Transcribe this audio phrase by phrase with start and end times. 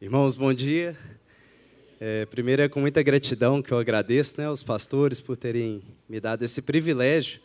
[0.00, 0.96] Irmãos, bom dia.
[2.00, 6.20] É, primeiro é com muita gratidão que eu agradeço né, aos pastores por terem me
[6.20, 7.40] dado esse privilégio,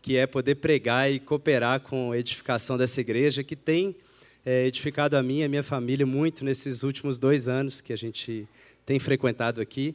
[0.00, 3.94] que é poder pregar e cooperar com a edificação dessa igreja, que tem
[4.42, 7.96] é, edificado a mim e a minha família muito nesses últimos dois anos que a
[7.96, 8.48] gente
[8.86, 9.94] tem frequentado aqui.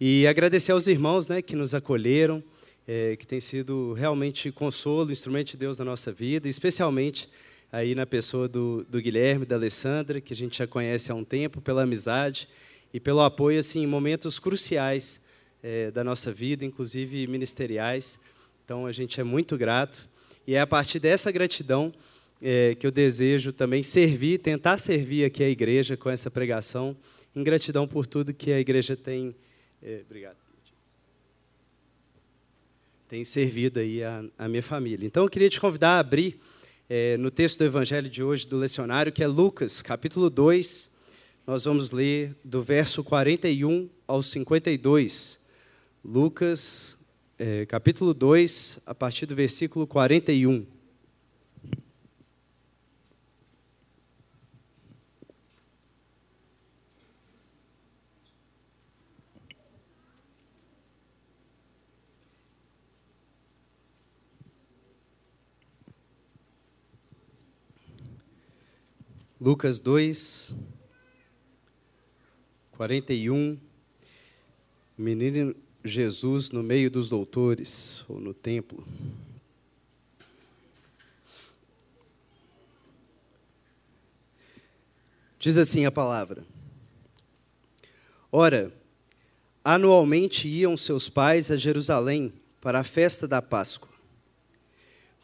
[0.00, 2.40] E agradecer aos irmãos né, que nos acolheram,
[2.86, 7.28] é, que tem sido realmente consolo, instrumento de Deus na nossa vida, especialmente
[7.72, 11.24] aí na pessoa do, do Guilherme, da Alessandra, que a gente já conhece há um
[11.24, 12.48] tempo, pela amizade
[12.92, 15.20] e pelo apoio assim, em momentos cruciais
[15.62, 18.18] é, da nossa vida, inclusive ministeriais.
[18.64, 20.08] Então, a gente é muito grato.
[20.46, 21.92] E é a partir dessa gratidão
[22.42, 26.96] é, que eu desejo também servir, tentar servir aqui a igreja com essa pregação,
[27.36, 29.34] em gratidão por tudo que a igreja tem.
[29.82, 30.36] É, obrigado.
[33.08, 35.06] Tem servido aí a, a minha família.
[35.06, 36.40] Então, eu queria te convidar a abrir
[36.92, 40.90] é, no texto do Evangelho de hoje do lecionário, que é Lucas, capítulo 2.
[41.46, 45.38] Nós vamos ler do verso 41 ao 52.
[46.04, 46.98] Lucas,
[47.38, 50.66] é, capítulo 2, a partir do versículo 41.
[69.40, 70.54] Lucas 2,
[72.72, 73.58] 41.
[74.98, 78.86] Menino Jesus no meio dos doutores, ou no templo.
[85.38, 86.44] Diz assim a palavra:
[88.30, 88.70] Ora,
[89.64, 92.30] anualmente iam seus pais a Jerusalém
[92.60, 93.88] para a festa da Páscoa.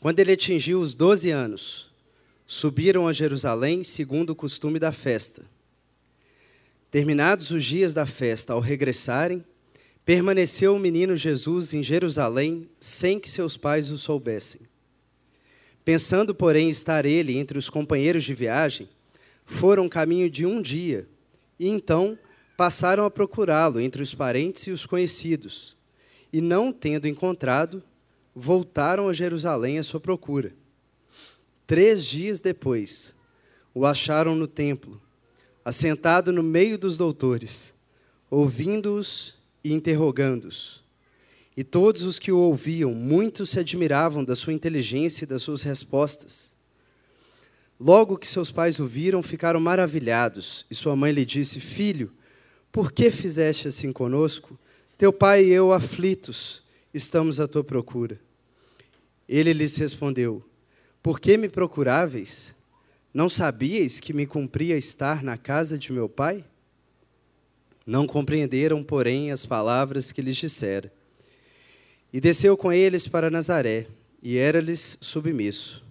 [0.00, 1.94] Quando ele atingiu os doze anos,
[2.47, 5.45] subiram a Jerusalém segundo o costume da festa.
[6.91, 9.45] Terminados os dias da festa, ao regressarem,
[10.05, 14.62] permaneceu o menino Jesus em Jerusalém sem que seus pais o soubessem.
[15.85, 18.89] Pensando, porém, estar ele entre os companheiros de viagem,
[19.45, 21.09] foram caminho de um dia
[21.59, 22.19] e então
[22.56, 25.77] passaram a procurá-lo entre os parentes e os conhecidos.
[26.33, 27.83] E não tendo encontrado,
[28.35, 30.53] voltaram a Jerusalém à sua procura.
[31.66, 33.12] Três dias depois,
[33.75, 35.00] o acharam no templo,
[35.65, 37.75] assentado no meio dos doutores,
[38.31, 39.34] ouvindo-os
[39.65, 40.84] e interrogando-os.
[41.56, 45.62] E todos os que o ouviam, muitos se admiravam da sua inteligência e das suas
[45.62, 46.53] respostas.
[47.81, 52.12] Logo que seus pais o viram, ficaram maravilhados, e sua mãe lhe disse: Filho,
[52.71, 54.59] por que fizeste assim conosco?
[54.97, 56.62] Teu pai e eu, aflitos,
[56.94, 58.21] estamos à tua procura.
[59.28, 60.44] Ele lhes respondeu:
[61.06, 62.53] por que me procuráveis?
[63.15, 66.44] Não sabíeis que me cumpria estar na casa de meu pai?
[67.87, 70.93] Não compreenderam, porém, as palavras que lhes dissera.
[72.12, 73.87] E desceu com eles para Nazaré,
[74.21, 75.84] e era-lhes submisso.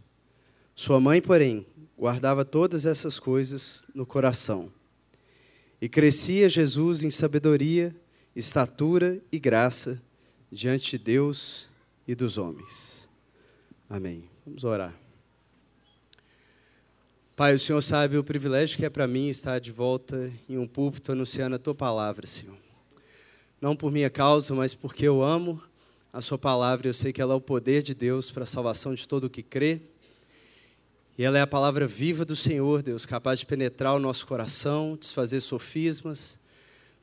[0.76, 1.66] Sua mãe, porém,
[1.98, 4.70] guardava todas essas coisas no coração.
[5.80, 7.96] E crescia Jesus em sabedoria,
[8.36, 10.02] estatura e graça
[10.52, 11.70] diante de Deus
[12.06, 13.08] e dos homens.
[13.90, 14.28] Amém.
[14.46, 15.05] Vamos orar.
[17.36, 20.66] Pai, o Senhor sabe o privilégio que é para mim estar de volta em um
[20.66, 22.56] púlpito anunciando a tua palavra, Senhor.
[23.60, 25.62] Não por minha causa, mas porque eu amo
[26.14, 28.96] a sua palavra, eu sei que ela é o poder de Deus para a salvação
[28.96, 29.82] de todo o que crê.
[31.18, 34.98] E ela é a palavra viva do Senhor, Deus, capaz de penetrar o nosso coração,
[34.98, 36.40] desfazer sofismas,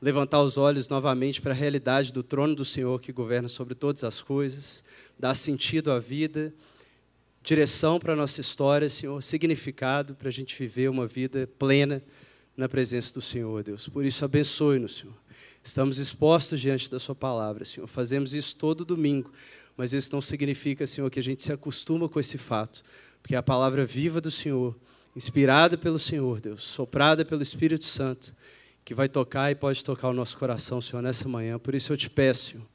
[0.01, 4.03] levantar os olhos novamente para a realidade do trono do Senhor que governa sobre todas
[4.03, 4.83] as coisas,
[5.19, 6.51] dar sentido à vida
[7.43, 12.01] direção para a nossa história, Senhor, significado para a gente viver uma vida plena
[12.55, 13.89] na presença do Senhor, Deus.
[13.89, 15.13] Por isso, abençoe-nos, Senhor.
[15.61, 17.85] Estamos expostos diante da Sua palavra, Senhor.
[17.85, 19.29] Fazemos isso todo domingo,
[19.75, 22.81] mas isso não significa, Senhor, que a gente se acostuma com esse fato,
[23.21, 24.73] porque a palavra viva do Senhor,
[25.13, 28.33] inspirada pelo Senhor, Deus, soprada pelo Espírito Santo,
[28.85, 31.59] que vai tocar e pode tocar o nosso coração, Senhor, nessa manhã.
[31.59, 32.65] Por isso eu te peço, Senhor,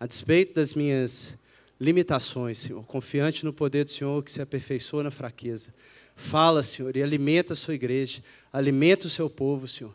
[0.00, 1.38] a despeito das minhas
[1.80, 5.72] limitações, Senhor, confiante no poder do Senhor que se aperfeiçoa na fraqueza.
[6.14, 8.22] Fala, Senhor, e alimenta a sua igreja,
[8.52, 9.94] alimenta o seu povo, Senhor.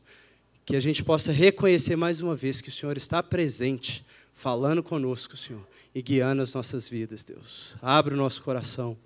[0.65, 4.03] Que a gente possa reconhecer mais uma vez que o Senhor está presente,
[4.33, 5.61] falando conosco, Senhor,
[5.93, 7.77] e guiando as nossas vidas, Deus.
[7.79, 8.97] Abre o nosso coração,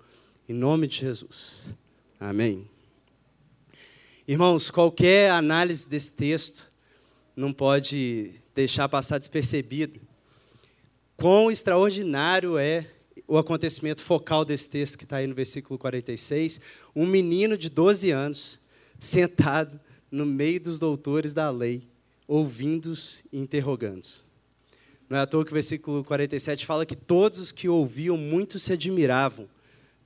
[0.48, 1.74] em nome de Jesus.
[2.18, 2.66] Amém.
[4.26, 6.66] Irmãos, qualquer análise desse texto
[7.36, 10.00] não pode deixar passar despercebido
[11.20, 12.86] Quão extraordinário é
[13.28, 16.62] o acontecimento focal desse texto que está aí no versículo 46.
[16.96, 18.58] Um menino de 12 anos,
[18.98, 19.78] sentado
[20.10, 21.82] no meio dos doutores da lei,
[22.26, 24.24] ouvindo-os e interrogando-os.
[25.10, 28.58] Não é à toa que o versículo 47 fala que todos os que ouviam muito
[28.58, 29.46] se admiravam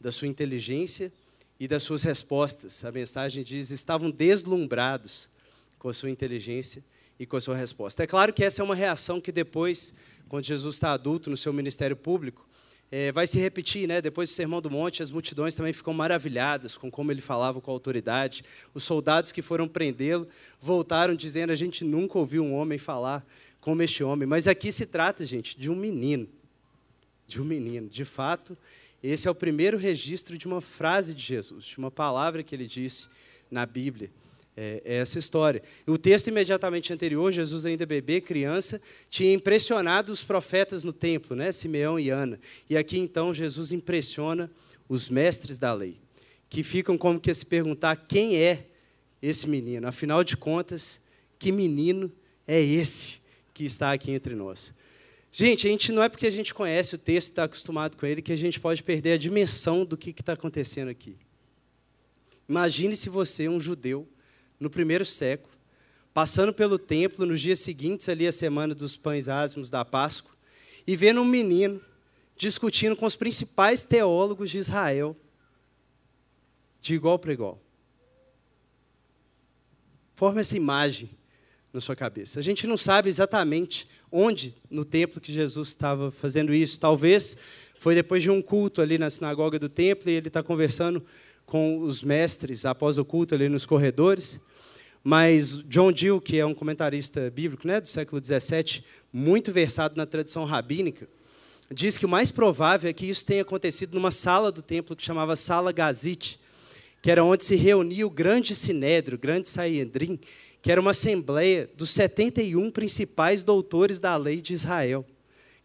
[0.01, 1.13] da sua inteligência
[1.61, 2.85] e das suas respostas.
[2.85, 5.31] A mensagem diz: estavam deslumbrados
[5.79, 6.83] com a sua inteligência
[7.19, 8.03] e com a sua resposta.
[8.03, 9.95] É claro que essa é uma reação que depois,
[10.29, 12.47] quando Jesus está adulto no seu ministério público,
[12.91, 14.01] é, vai se repetir, né?
[14.01, 17.71] Depois do Sermão do Monte, as multidões também ficam maravilhadas com como ele falava com
[17.71, 18.45] autoridade.
[18.73, 20.29] Os soldados que foram prendê-lo
[20.61, 23.27] voltaram dizendo: a gente nunca ouviu um homem falar
[23.61, 24.29] como este homem.
[24.29, 26.29] Mas aqui se trata, gente, de um menino,
[27.27, 27.89] de um menino.
[27.89, 28.57] De fato,
[29.03, 32.67] esse é o primeiro registro de uma frase de Jesus, de uma palavra que ele
[32.67, 33.09] disse
[33.51, 34.11] na Bíblia.
[34.57, 35.63] É, é essa história.
[35.87, 38.81] O texto imediatamente anterior, Jesus ainda bebê, criança,
[39.11, 41.51] tinha impressionado os profetas no templo, né?
[41.51, 42.39] Simeão e Ana.
[42.71, 44.51] E aqui então Jesus impressiona
[44.89, 45.97] os mestres da lei,
[46.49, 48.67] que ficam como que a se perguntar quem é
[49.21, 49.89] esse menino.
[49.89, 51.03] Afinal de contas,
[51.39, 52.13] que menino
[52.47, 53.21] é esse
[53.53, 54.73] que está aqui entre nós?
[55.33, 58.23] Gente, a gente não é porque a gente conhece o texto, está acostumado com ele,
[58.23, 61.17] que a gente pode perder a dimensão do que está acontecendo aqui.
[62.49, 64.07] Imagine se você, um judeu,
[64.65, 65.55] no primeiro século,
[66.13, 70.33] passando pelo templo nos dias seguintes, ali a semana dos pães ázimos da Páscoa,
[70.87, 71.81] e vendo um menino
[72.37, 75.17] discutindo com os principais teólogos de Israel,
[76.81, 77.61] de igual para igual.
[80.15, 81.11] Forma essa imagem
[81.73, 82.39] na sua cabeça.
[82.39, 86.79] A gente não sabe exatamente onde no templo que Jesus estava fazendo isso.
[86.79, 87.37] Talvez
[87.81, 91.05] foi depois de um culto ali na sinagoga do templo e ele está conversando
[91.45, 94.41] com os mestres após o culto ali nos corredores.
[95.07, 100.07] Mas John Gill, que é um comentarista bíblico né, do século XVII, muito versado na
[100.07, 101.07] tradição rabínica,
[101.71, 105.05] diz que o mais provável é que isso tenha acontecido numa sala do templo que
[105.05, 106.41] chamava Sala Gazite,
[107.03, 110.19] que era onde se reunia o grande sinédrio, o grande Saedrim,
[110.63, 115.05] que era uma assembleia dos 71 principais doutores da lei de Israel,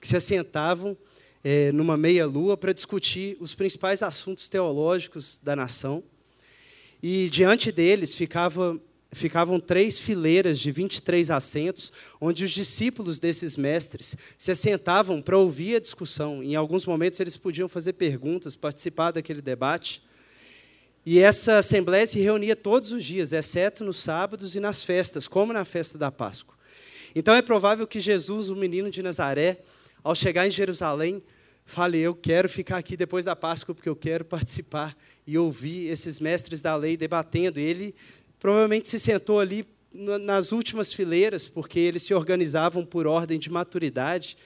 [0.01, 0.97] que se assentavam
[1.42, 6.03] é, numa meia-lua para discutir os principais assuntos teológicos da nação.
[7.01, 8.77] E diante deles ficava,
[9.11, 11.91] ficavam três fileiras de 23 assentos,
[12.21, 16.44] onde os discípulos desses mestres se assentavam para ouvir a discussão.
[16.44, 20.01] Em alguns momentos eles podiam fazer perguntas, participar daquele debate.
[21.06, 25.51] E essa assembleia se reunia todos os dias, exceto nos sábados e nas festas, como
[25.51, 26.56] na festa da Páscoa.
[27.15, 29.59] Então é provável que Jesus, o menino de Nazaré,
[30.03, 31.23] ao chegar em Jerusalém,
[31.65, 34.95] fale: Eu quero ficar aqui depois da Páscoa, porque eu quero participar
[35.25, 37.59] e ouvir esses mestres da lei debatendo.
[37.59, 37.95] E ele
[38.39, 44.38] provavelmente se sentou ali nas últimas fileiras, porque eles se organizavam por ordem de maturidade,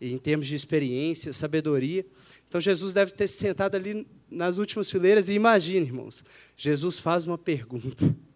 [0.00, 2.04] em termos de experiência, sabedoria.
[2.48, 6.24] Então Jesus deve ter se sentado ali nas últimas fileiras e imagine, irmãos,
[6.56, 8.14] Jesus faz uma pergunta.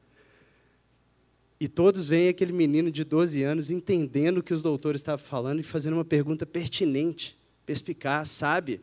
[1.58, 5.58] E todos veem aquele menino de 12 anos entendendo o que os doutores estavam falando
[5.58, 7.34] e fazendo uma pergunta pertinente,
[7.64, 8.78] perspicaz, sábia.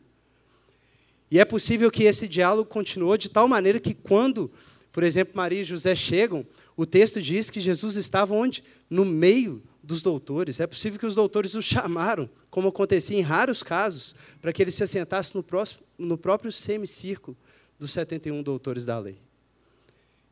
[1.30, 4.52] E é possível que esse diálogo continuou de tal maneira que quando,
[4.94, 6.46] por exemplo, Maria e José chegam,
[6.78, 8.64] o texto diz que Jesus estava onde?
[8.88, 10.60] No meio dos doutores.
[10.60, 14.70] É possível que os doutores o chamaram, como acontecia em raros casos, para que ele
[14.70, 17.36] se assentasse no, próximo, no próprio semicírculo
[17.80, 19.18] dos 71 doutores da lei.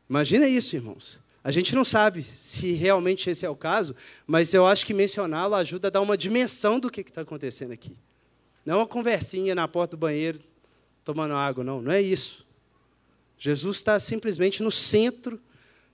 [0.08, 1.20] Imagina isso, irmãos.
[1.42, 5.56] A gente não sabe se realmente esse é o caso, mas eu acho que mencioná-lo
[5.56, 7.96] ajuda a dar uma dimensão do que está acontecendo aqui.
[8.64, 10.38] Não é uma conversinha na porta do banheiro
[11.04, 11.82] tomando água, não.
[11.82, 12.46] Não é isso.
[13.44, 15.42] Jesus está simplesmente no centro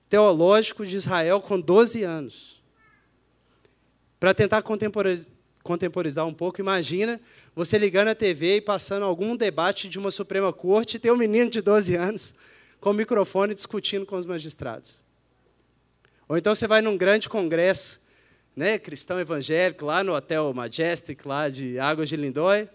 [0.06, 2.62] teológico de Israel com 12 anos.
[4.20, 4.62] Para tentar
[5.62, 7.18] contemporizar um pouco, imagina
[7.56, 11.16] você ligando a TV e passando algum debate de uma Suprema Corte e ter um
[11.16, 12.34] menino de 12 anos
[12.82, 15.02] com o microfone discutindo com os magistrados.
[16.28, 18.02] Ou então você vai num grande congresso
[18.54, 22.70] né, cristão evangélico lá no Hotel Majestic, lá de Águas de Lindóia.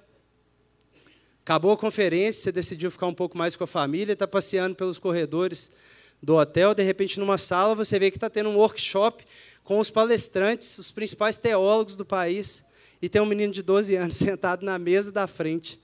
[1.43, 4.97] Acabou a conferência, você decidiu ficar um pouco mais com a família, está passeando pelos
[4.97, 5.73] corredores
[6.21, 9.25] do hotel, de repente numa sala você vê que está tendo um workshop
[9.62, 12.63] com os palestrantes, os principais teólogos do país,
[13.01, 15.77] e tem um menino de 12 anos sentado na mesa da frente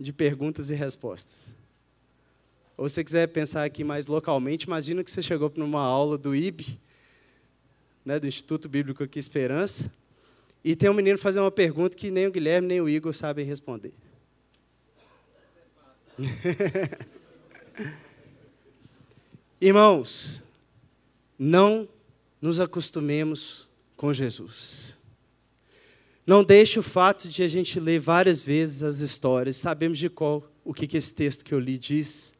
[0.00, 1.54] de perguntas e respostas.
[2.76, 6.18] Ou se você quiser pensar aqui mais localmente, imagina que você chegou para uma aula
[6.18, 6.76] do IB,
[8.04, 9.92] né, do Instituto Bíblico aqui Esperança,
[10.64, 13.46] e tem um menino fazer uma pergunta que nem o Guilherme nem o Igor sabem
[13.46, 13.92] responder.
[19.60, 20.42] Irmãos,
[21.38, 21.88] não
[22.40, 24.96] nos acostumemos com Jesus.
[26.26, 30.50] Não deixe o fato de a gente ler várias vezes as histórias, sabemos de qual
[30.64, 32.34] o que, que esse texto que eu li diz,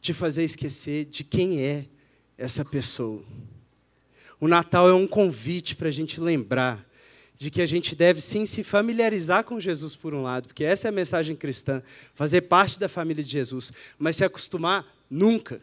[0.00, 1.86] te fazer esquecer de quem é
[2.38, 3.22] essa pessoa.
[4.38, 6.88] O Natal é um convite para a gente lembrar
[7.40, 10.88] de que a gente deve sim se familiarizar com Jesus por um lado, porque essa
[10.88, 11.82] é a mensagem cristã,
[12.14, 15.58] fazer parte da família de Jesus, mas se acostumar nunca.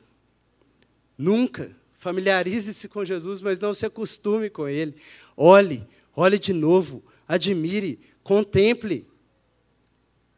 [1.16, 1.70] Nunca.
[2.00, 4.96] Familiarize-se com Jesus, mas não se acostume com ele.
[5.36, 9.06] Olhe, olhe de novo, admire, contemple.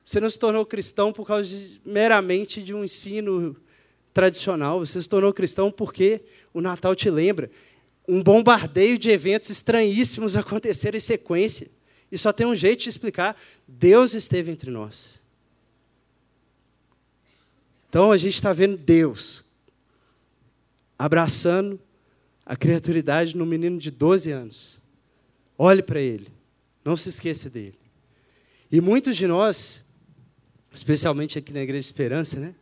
[0.04, 3.56] Você não se tornou cristão por causa de, meramente de um ensino
[4.14, 6.22] tradicional, você se tornou cristão porque
[6.54, 7.50] o Natal te lembra
[8.10, 11.70] um bombardeio de eventos estranhíssimos aconteceram em sequência.
[12.12, 15.20] E só tem um jeito de explicar: Deus esteve entre nós.
[17.88, 19.44] Então a gente está vendo Deus
[20.98, 21.80] abraçando
[22.46, 24.82] a criaturidade no menino de 12 anos.
[25.58, 26.28] Olhe para ele,
[26.84, 27.78] não se esqueça dele.
[28.72, 29.86] E muitos de nós,
[30.74, 32.56] especialmente aqui na Igreja Esperança, né,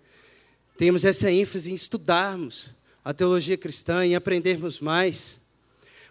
[0.77, 2.76] temos essa ênfase em estudarmos
[3.07, 5.39] a teologia cristã, em aprendermos mais.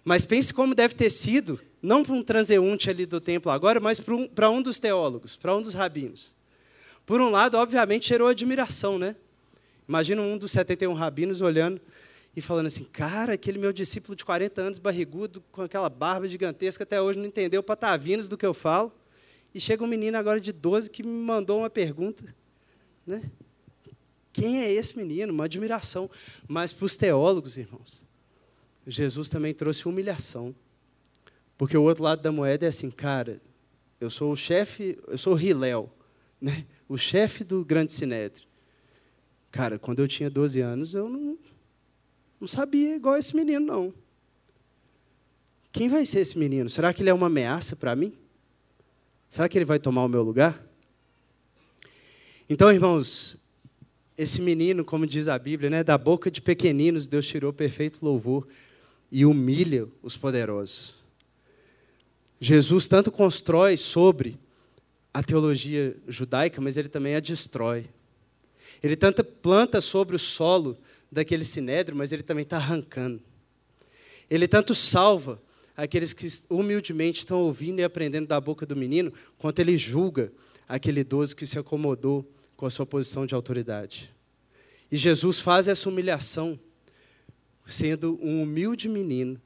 [0.03, 4.01] Mas pense como deve ter sido, não para um transeunte ali do templo agora, mas
[4.01, 6.35] para um, um dos teólogos, para um dos rabinos.
[7.05, 9.15] Por um lado, obviamente, gerou admiração, né?
[9.87, 11.79] Imagina um dos 71 rabinos olhando
[12.35, 16.85] e falando assim: Cara, aquele meu discípulo de 40 anos, barrigudo, com aquela barba gigantesca,
[16.85, 18.91] até hoje não entendeu patavinos do que eu falo.
[19.55, 22.25] E chega um menino agora de 12 que me mandou uma pergunta.
[23.07, 23.21] Né?
[24.37, 25.33] Quem é esse menino?
[25.33, 26.11] Uma admiração.
[26.47, 28.05] Mas para os teólogos, irmãos,
[28.87, 30.55] Jesus também trouxe humilhação.
[31.57, 33.41] Porque o outro lado da moeda é assim, cara,
[33.99, 35.91] eu sou o chefe, eu sou o Hilel,
[36.39, 36.67] né?
[36.87, 38.47] o chefe do grande sinédrio.
[39.51, 41.39] Cara, quando eu tinha 12 anos, eu não,
[42.39, 43.95] não sabia igual esse menino, não.
[45.73, 46.69] Quem vai ser esse menino?
[46.69, 48.13] Será que ele é uma ameaça para mim?
[49.31, 50.63] Será que ele vai tomar o meu lugar?
[52.51, 53.46] Então, irmãos,
[54.17, 58.47] esse menino, como diz a Bíblia, né, da boca de pequeninos Deus tirou perfeito louvor
[59.11, 60.95] e humilha os poderosos.
[62.41, 64.39] Jesus tanto constrói sobre
[65.13, 67.87] a teologia judaica, mas ele também a destrói.
[68.83, 70.77] Ele tanto planta sobre o solo
[71.11, 73.23] daquele sinédrio, mas ele também está arrancando.
[74.29, 75.41] Ele tanto salva
[75.77, 80.33] aqueles que humildemente estão ouvindo e aprendendo da boca do menino, quanto ele julga
[80.69, 84.11] aquele idoso que se acomodou com a sua posição de autoridade.
[84.91, 86.59] E Jesus faz essa humilhação,
[87.67, 89.41] sendo um humilde menino,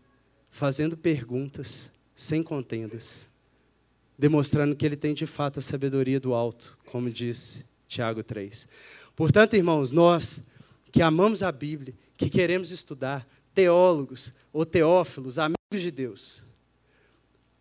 [0.51, 3.29] fazendo perguntas sem contendas,
[4.19, 8.69] demonstrando que ele tem de fato a sabedoria do alto, como disse Tiago 3.
[9.17, 10.41] Portanto, irmãos, nós
[10.93, 16.43] que amamos a Bíblia, que queremos estudar, teólogos ou teófilos, amigos de Deus,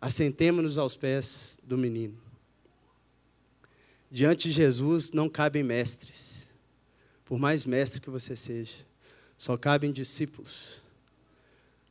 [0.00, 2.29] assentemos-nos aos pés do menino
[4.10, 6.48] Diante de Jesus não cabem mestres,
[7.24, 8.78] por mais mestre que você seja,
[9.38, 10.82] só cabem discípulos.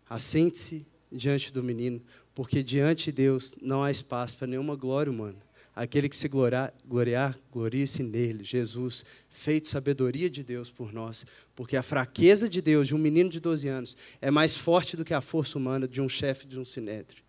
[0.10, 2.02] Assente-se diante do menino,
[2.36, 5.38] porque diante de Deus não há espaço para nenhuma glória humana.
[5.74, 11.78] Aquele que se gloriar, gloriar glorie-se nele, Jesus, feito sabedoria de Deus por nós, porque
[11.78, 15.14] a fraqueza de Deus de um menino de 12 anos é mais forte do que
[15.14, 17.24] a força humana de um chefe de um sinédrio.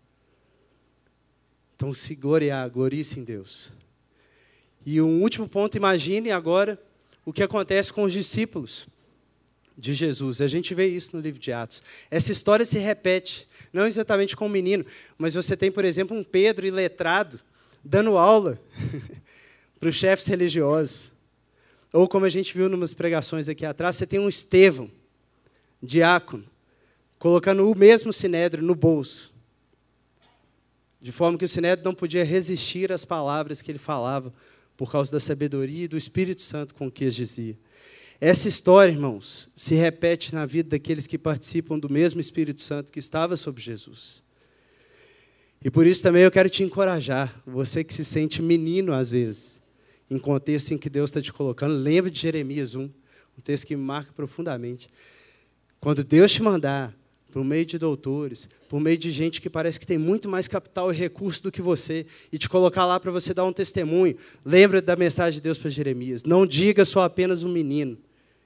[1.75, 3.71] Então, se gloriar, glorie-se em Deus.
[4.85, 6.81] E um último ponto, imagine agora
[7.25, 8.87] o que acontece com os discípulos
[9.77, 10.41] de Jesus.
[10.41, 11.83] A gente vê isso no livro de Atos.
[12.09, 14.85] Essa história se repete, não exatamente com o menino,
[15.17, 17.39] mas você tem, por exemplo, um Pedro iletrado
[17.83, 18.59] dando aula
[19.79, 21.11] para os chefes religiosos.
[21.93, 24.89] Ou como a gente viu em umas pregações aqui atrás, você tem um Estevão,
[25.81, 26.45] diácono,
[27.19, 29.31] colocando o mesmo sinédrio no bolso.
[31.01, 34.31] De forma que o sinédrio não podia resistir às palavras que ele falava
[34.81, 37.55] por causa da sabedoria e do Espírito Santo com que as dizia.
[38.19, 42.97] Essa história, irmãos, se repete na vida daqueles que participam do mesmo Espírito Santo que
[42.97, 44.23] estava sobre Jesus.
[45.63, 49.61] E por isso também eu quero te encorajar, você que se sente menino às vezes,
[50.09, 52.91] em contexto em que Deus está te colocando, lembre de Jeremias 1, um
[53.43, 54.89] texto que me marca profundamente.
[55.79, 56.91] Quando Deus te mandar
[57.31, 60.91] por meio de doutores, por meio de gente que parece que tem muito mais capital
[60.91, 64.17] e recurso do que você, e te colocar lá para você dar um testemunho.
[64.45, 67.97] Lembra da mensagem de Deus para Jeremias: Não diga só apenas um menino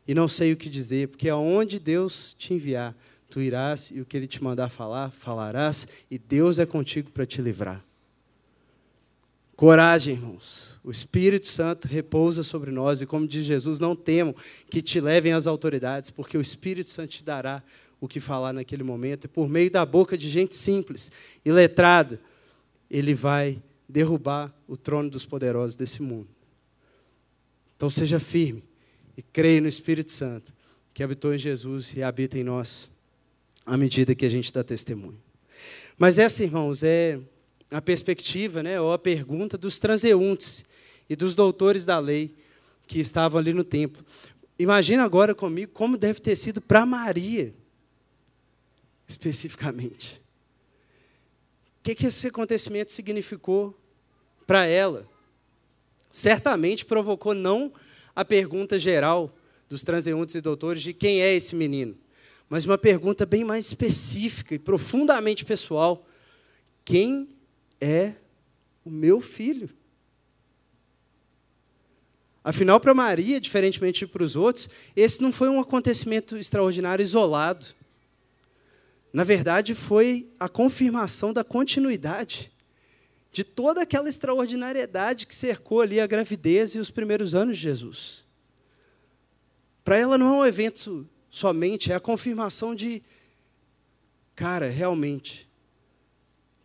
[0.08, 2.96] e não sei o que dizer, porque aonde Deus te enviar,
[3.30, 7.26] tu irás e o que Ele te mandar falar, falarás, e Deus é contigo para
[7.26, 7.84] te livrar.
[9.56, 10.78] Coragem, irmãos.
[10.84, 14.36] O Espírito Santo repousa sobre nós e, como diz Jesus, não temam
[14.70, 17.64] que te levem às autoridades, porque o Espírito Santo te dará
[18.00, 21.12] o que falar naquele momento, e por meio da boca de gente simples
[21.44, 22.20] e letrada,
[22.90, 26.28] ele vai derrubar o trono dos poderosos desse mundo.
[27.76, 28.64] Então seja firme
[29.18, 30.54] e creia no Espírito Santo,
[30.94, 32.90] que habitou em Jesus e habita em nós
[33.66, 35.20] à medida que a gente dá testemunho.
[35.98, 37.20] Mas essa, irmãos, é
[37.72, 40.66] a perspectiva, né, ou a pergunta dos transeuntes
[41.10, 42.36] e dos doutores da lei
[42.88, 44.06] que estavam ali no templo.
[44.58, 47.54] Imagina agora comigo como deve ter sido para Maria,
[49.08, 50.22] especificamente.
[51.80, 53.78] O que, que esse acontecimento significou
[54.48, 55.08] para ela?
[56.12, 57.72] Certamente provocou não
[58.16, 59.36] a pergunta geral
[59.68, 61.98] dos transeuntes e doutores de quem é esse menino,
[62.50, 66.08] mas uma pergunta bem mais específica e profundamente pessoal:
[66.84, 67.30] quem
[67.82, 68.14] é
[68.84, 69.70] o meu filho?
[72.44, 77.66] Afinal, para Maria, diferentemente para os outros, esse não foi um acontecimento extraordinário isolado.
[79.16, 82.52] Na verdade, foi a confirmação da continuidade
[83.32, 88.26] de toda aquela extraordinariedade que cercou ali a gravidez e os primeiros anos de Jesus.
[89.86, 93.02] Para ela não é um evento somente, é a confirmação de,
[94.36, 95.50] cara, realmente,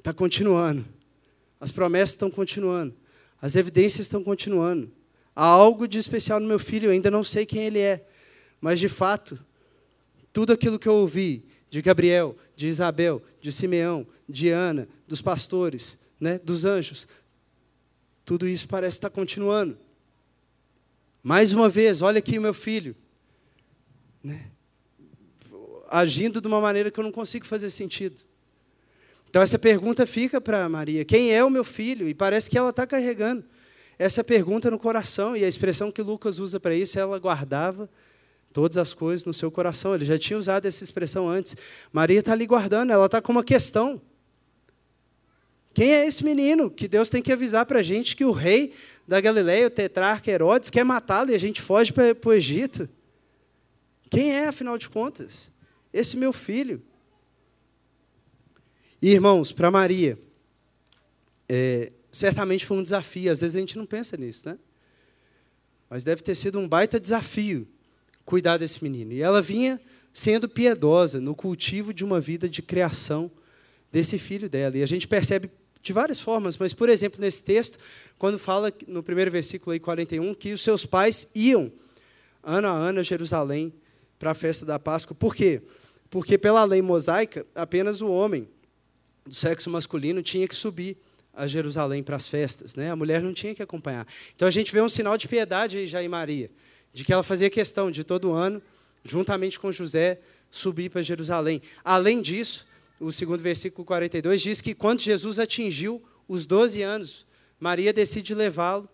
[0.00, 0.84] está continuando.
[1.60, 2.96] As promessas estão continuando.
[3.40, 4.90] As evidências estão continuando.
[5.36, 8.04] Há algo de especial no meu filho, eu ainda não sei quem ele é.
[8.60, 9.38] Mas, de fato,
[10.32, 16.00] tudo aquilo que eu ouvi de Gabriel, de Isabel, de Simeão, de Ana, dos pastores,
[16.20, 17.06] né, dos anjos,
[18.24, 19.78] tudo isso parece estar continuando.
[21.22, 22.94] Mais uma vez, olha aqui o meu filho.
[24.22, 24.50] Né,
[25.88, 28.16] agindo de uma maneira que eu não consigo fazer sentido.
[29.28, 32.08] Então, essa pergunta fica para Maria: quem é o meu filho?
[32.08, 33.44] E parece que ela está carregando
[33.98, 37.88] essa pergunta no coração, e a expressão que Lucas usa para isso, ela guardava
[38.52, 39.94] todas as coisas no seu coração.
[39.94, 41.56] Ele já tinha usado essa expressão antes.
[41.92, 44.00] Maria está ali guardando, ela está com uma questão.
[45.72, 48.74] Quem é esse menino que Deus tem que avisar para a gente que o rei
[49.06, 52.88] da Galileia, o tetrarca Herodes, quer matá-lo e a gente foge para o Egito?
[54.10, 55.50] Quem é, afinal de contas?
[55.92, 56.82] Esse meu filho.
[59.00, 60.18] E, irmãos, para Maria,
[61.48, 63.30] é, certamente foi um desafio.
[63.30, 64.58] Às vezes a gente não pensa nisso, né?
[65.88, 67.66] Mas deve ter sido um baita desafio
[68.24, 69.12] cuidar desse menino.
[69.12, 69.80] E ela vinha
[70.12, 73.30] sendo piedosa no cultivo de uma vida de criação
[73.92, 74.76] desse filho dela.
[74.76, 75.50] E a gente percebe
[75.82, 77.78] de várias formas, mas, por exemplo, nesse texto,
[78.18, 81.72] quando fala no primeiro versículo aí, 41, que os seus pais iam
[82.42, 83.72] ano a ano a Jerusalém
[84.18, 85.16] para a festa da Páscoa.
[85.18, 85.62] Por quê?
[86.10, 88.46] Porque pela lei mosaica, apenas o homem
[89.24, 90.96] do sexo masculino tinha que subir
[91.32, 92.90] a Jerusalém para as festas, né?
[92.90, 94.06] A mulher não tinha que acompanhar.
[94.34, 96.50] Então a gente vê um sinal de piedade aí já em Maria,
[96.92, 98.62] de que ela fazia questão de todo ano,
[99.04, 101.62] juntamente com José, subir para Jerusalém.
[101.84, 102.66] Além disso,
[102.98, 107.26] o segundo versículo 42 diz que quando Jesus atingiu os 12 anos,
[107.58, 108.88] Maria decide levá-lo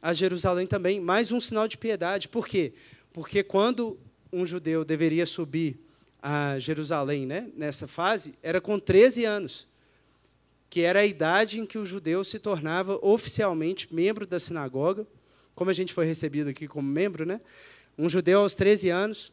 [0.00, 2.28] a Jerusalém também, mais um sinal de piedade.
[2.28, 2.72] Por quê?
[3.12, 3.98] Porque quando
[4.32, 5.78] um judeu deveria subir
[6.22, 9.68] a Jerusalém, né, nessa fase, era com 13 anos
[10.70, 15.04] que era a idade em que o judeu se tornava oficialmente membro da sinagoga,
[15.60, 17.38] como a gente foi recebido aqui como membro, né?
[17.98, 19.30] Um judeu aos 13 anos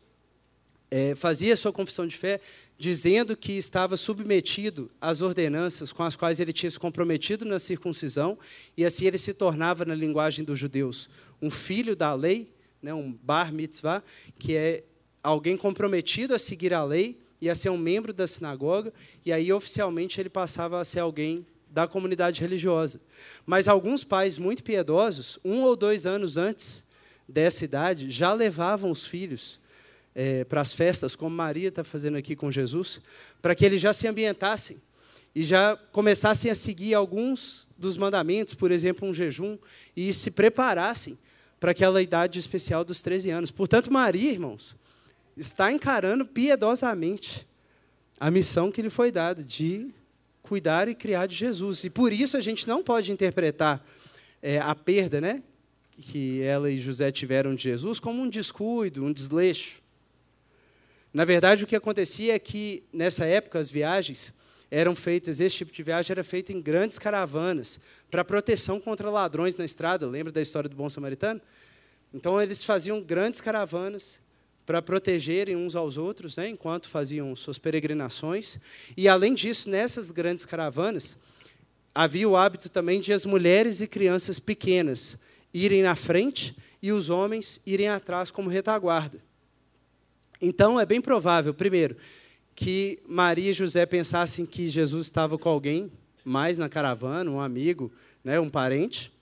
[0.91, 2.41] é, fazia sua confissão de fé,
[2.77, 8.37] dizendo que estava submetido às ordenanças com as quais ele tinha se comprometido na circuncisão,
[8.75, 11.09] e assim ele se tornava, na linguagem dos judeus,
[11.41, 14.03] um filho da lei, né, um bar mitzvah,
[14.37, 14.83] que é
[15.23, 18.93] alguém comprometido a seguir a lei, ia ser um membro da sinagoga,
[19.25, 22.99] e aí oficialmente ele passava a ser alguém da comunidade religiosa.
[23.45, 26.83] Mas alguns pais muito piedosos, um ou dois anos antes
[27.29, 29.59] dessa idade, já levavam os filhos
[30.15, 32.99] é, para as festas, como Maria está fazendo aqui com Jesus,
[33.43, 34.81] para que eles já se ambientassem
[35.35, 39.55] e já começassem a seguir alguns dos mandamentos, por exemplo, um jejum,
[39.95, 41.15] e se preparassem
[41.59, 43.51] para aquela idade especial dos 13 anos.
[43.51, 44.75] Portanto, Maria, irmãos,
[45.37, 47.45] está encarando piedosamente
[48.19, 49.93] a missão que lhe foi dada de
[50.47, 51.83] cuidar e criar de Jesus.
[51.83, 53.85] E por isso a gente não pode interpretar
[54.41, 55.43] é, a perda né,
[55.91, 59.81] que ela e José tiveram de Jesus como um descuido, um desleixo.
[61.13, 64.33] Na verdade, o que acontecia é que, nessa época, as viagens
[64.69, 67.79] eram feitas, esse tipo de viagem era feita em grandes caravanas,
[68.11, 70.07] para proteção contra ladrões na estrada.
[70.07, 71.41] Lembra da história do bom samaritano?
[72.13, 74.21] Então, eles faziam grandes caravanas
[74.67, 78.59] para protegerem uns aos outros, né, enquanto faziam suas peregrinações.
[78.97, 81.17] E, além disso, nessas grandes caravanas,
[81.95, 85.21] havia o hábito também de as mulheres e crianças pequenas
[85.53, 89.23] irem na frente e os homens irem atrás como retaguarda.
[90.41, 91.95] Então, é bem provável, primeiro,
[92.53, 95.89] que Maria e José pensassem que Jesus estava com alguém
[96.25, 97.89] mais na caravana, um amigo,
[98.21, 99.13] né, um parente.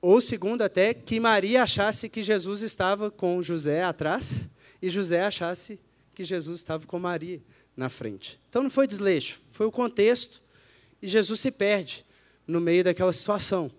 [0.00, 4.48] Ou segundo, até que Maria achasse que Jesus estava com José atrás
[4.80, 5.80] e José achasse
[6.14, 7.40] que Jesus estava com Maria
[7.76, 8.40] na frente.
[8.48, 10.40] Então não foi desleixo, foi o contexto
[11.02, 12.04] e Jesus se perde
[12.46, 13.70] no meio daquela situação.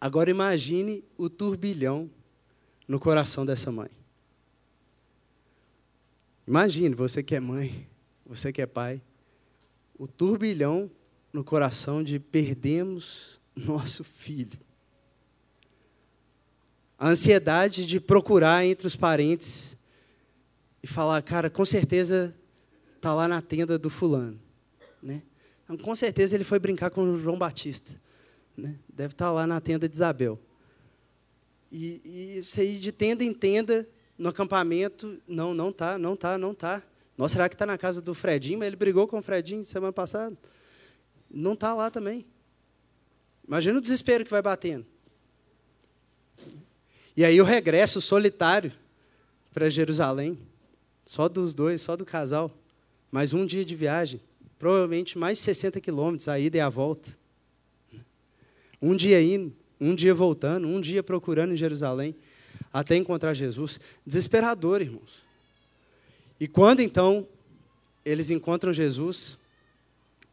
[0.00, 2.10] Agora imagine o turbilhão
[2.88, 3.90] no coração dessa mãe.
[6.46, 7.86] Imagine, você que é mãe,
[8.26, 9.00] você que é pai,
[9.96, 10.90] o turbilhão
[11.32, 14.58] no coração de perdemos nosso filho.
[17.00, 19.78] A ansiedade de procurar entre os parentes
[20.82, 22.36] e falar, cara, com certeza
[22.94, 24.38] está lá na tenda do fulano.
[25.02, 25.22] Né?
[25.64, 27.98] Então, com certeza ele foi brincar com o João Batista.
[28.54, 28.76] Né?
[28.86, 30.38] Deve estar tá lá na tenda de Isabel.
[31.72, 36.36] E, e você ir de tenda em tenda no acampamento, não, não tá, não tá,
[36.36, 36.82] não tá.
[37.16, 38.58] Nossa, será que está na casa do Fredinho?
[38.58, 40.36] Mas ele brigou com o Fredinho semana passada.
[41.30, 42.26] Não está lá também.
[43.48, 44.84] Imagina o desespero que vai batendo.
[47.20, 48.72] E aí o regresso solitário
[49.52, 50.38] para Jerusalém,
[51.04, 52.50] só dos dois, só do casal,
[53.12, 54.22] mais um dia de viagem,
[54.58, 57.14] provavelmente mais de 60 quilômetros a ida e a volta.
[58.80, 62.16] Um dia indo, um dia voltando, um dia procurando em Jerusalém,
[62.72, 63.78] até encontrar Jesus.
[64.06, 65.26] Desesperador, irmãos.
[66.40, 67.28] E quando então
[68.02, 69.38] eles encontram Jesus,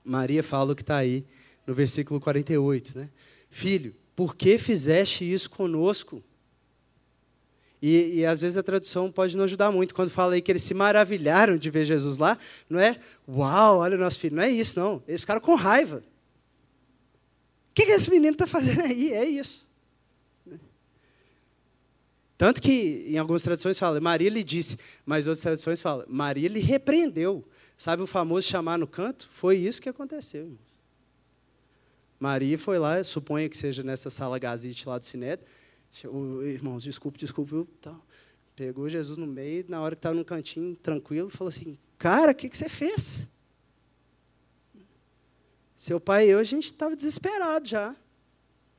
[0.06, 1.26] Maria fala o que está aí
[1.66, 3.10] no versículo 48, né?
[3.50, 6.24] Filho, por que fizeste isso conosco?
[7.82, 9.94] E, e, às vezes a tradução pode não ajudar muito.
[9.94, 12.38] Quando fala aí que eles se maravilharam de ver Jesus lá,
[12.70, 14.36] não é, uau, olha o nosso filho.
[14.36, 15.04] Não é isso, não.
[15.08, 16.02] Eles ficaram com raiva.
[17.72, 19.14] O que, que esse menino está fazendo aí?
[19.14, 19.68] É isso.
[22.38, 26.60] Tanto que em algumas traduções fala, Maria lhe disse, mas outras traduções falam, Maria lhe
[26.60, 27.48] repreendeu.
[27.76, 29.28] Sabe o famoso chamar no canto?
[29.34, 30.56] Foi isso que aconteceu.
[32.20, 35.48] Maria foi lá, suponha que seja nessa sala gazite lá do Sinédrio,
[36.46, 38.06] irmãos, desculpe, desculpe, tal.
[38.56, 42.36] Pegou Jesus no meio, na hora que estava num cantinho tranquilo, falou assim: Cara, o
[42.36, 43.28] que, que você fez?
[45.76, 47.96] Seu pai e eu, a gente estava desesperado já,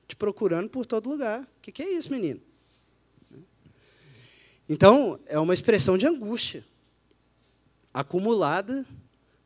[0.09, 1.43] te procurando por todo lugar.
[1.43, 2.41] O que, que é isso, menino?
[4.69, 6.65] Então, é uma expressão de angústia,
[7.95, 8.85] acumulada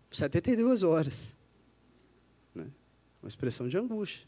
[0.08, 1.36] por 72 horas.
[2.54, 2.66] Né?
[3.22, 4.26] Uma expressão de angústia.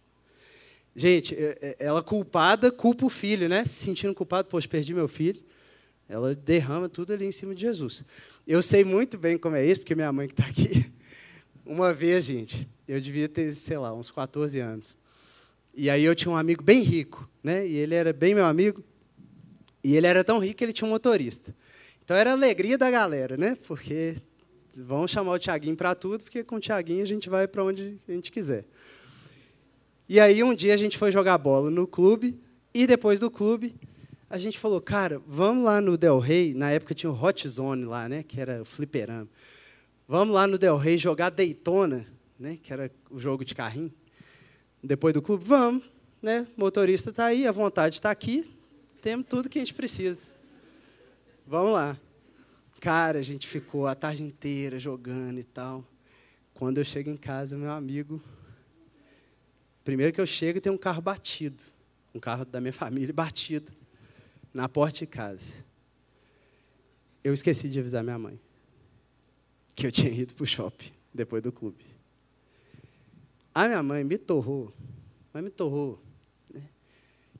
[0.96, 3.64] Gente, é, é, ela culpada culpa o filho, né?
[3.64, 5.42] Se sentindo culpado, poxa, perdi meu filho.
[6.08, 8.04] Ela derrama tudo ali em cima de Jesus.
[8.46, 10.92] Eu sei muito bem como é isso, porque minha mãe que está aqui.
[11.66, 14.96] Uma vez, gente, eu devia ter, sei lá, uns 14 anos.
[15.74, 17.66] E aí eu tinha um amigo bem rico, né?
[17.66, 18.84] E ele era bem meu amigo.
[19.82, 21.54] E ele era tão rico que ele tinha um motorista.
[22.04, 23.58] Então era a alegria da galera, né?
[23.66, 24.16] Porque
[24.76, 27.98] vão chamar o Tiaguinho para tudo, porque com o Tiaguinho a gente vai para onde
[28.06, 28.64] a gente quiser.
[30.06, 32.38] E aí um dia a gente foi jogar bola no clube
[32.74, 33.74] e depois do clube
[34.28, 37.84] a gente falou, cara, vamos lá no Del Rey, na época tinha o Hot Zone
[37.84, 39.28] lá, né, que era o fliperama.
[40.06, 42.04] Vamos lá no Del Rey jogar Daytona,
[42.38, 43.92] né, que era o jogo de carrinho.
[44.82, 45.84] Depois do clube, vamos,
[46.20, 46.46] né?
[46.56, 48.44] Motorista está aí, a vontade está aqui,
[49.00, 50.26] temos tudo que a gente precisa.
[51.46, 51.96] Vamos lá.
[52.80, 55.82] Cara, a gente ficou a tarde inteira jogando e tal.
[56.52, 58.20] Quando eu chego em casa, meu amigo
[59.84, 61.62] Primeiro que eu chego e tem um carro batido,
[62.14, 63.70] um carro da minha família batido,
[64.52, 65.64] na porta de casa.
[67.22, 68.40] Eu esqueci de avisar minha mãe
[69.74, 71.84] que eu tinha ido para o shopping depois do clube.
[73.54, 74.72] A minha mãe me torrou,
[75.32, 76.00] mas me torrou.
[76.52, 76.62] Né?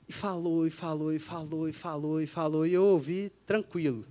[0.07, 4.05] E falou, e falou, e falou, e falou, e falou, e eu ouvi tranquilo.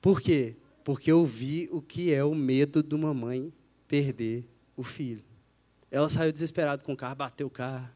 [0.00, 0.56] Por quê?
[0.84, 3.52] Porque eu vi o que é o medo de uma mãe
[3.86, 4.44] perder
[4.76, 5.29] o filho.
[5.90, 7.88] Ela saiu desesperada com o carro, bateu o carro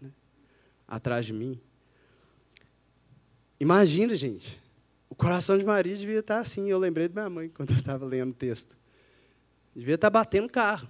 [0.00, 0.10] né,
[0.86, 1.60] atrás de mim.
[3.58, 4.60] Imagina, gente,
[5.08, 6.68] o coração de Maria devia estar assim.
[6.68, 8.76] Eu lembrei da minha mãe quando eu estava lendo o texto.
[9.74, 10.86] Devia estar batendo o carro,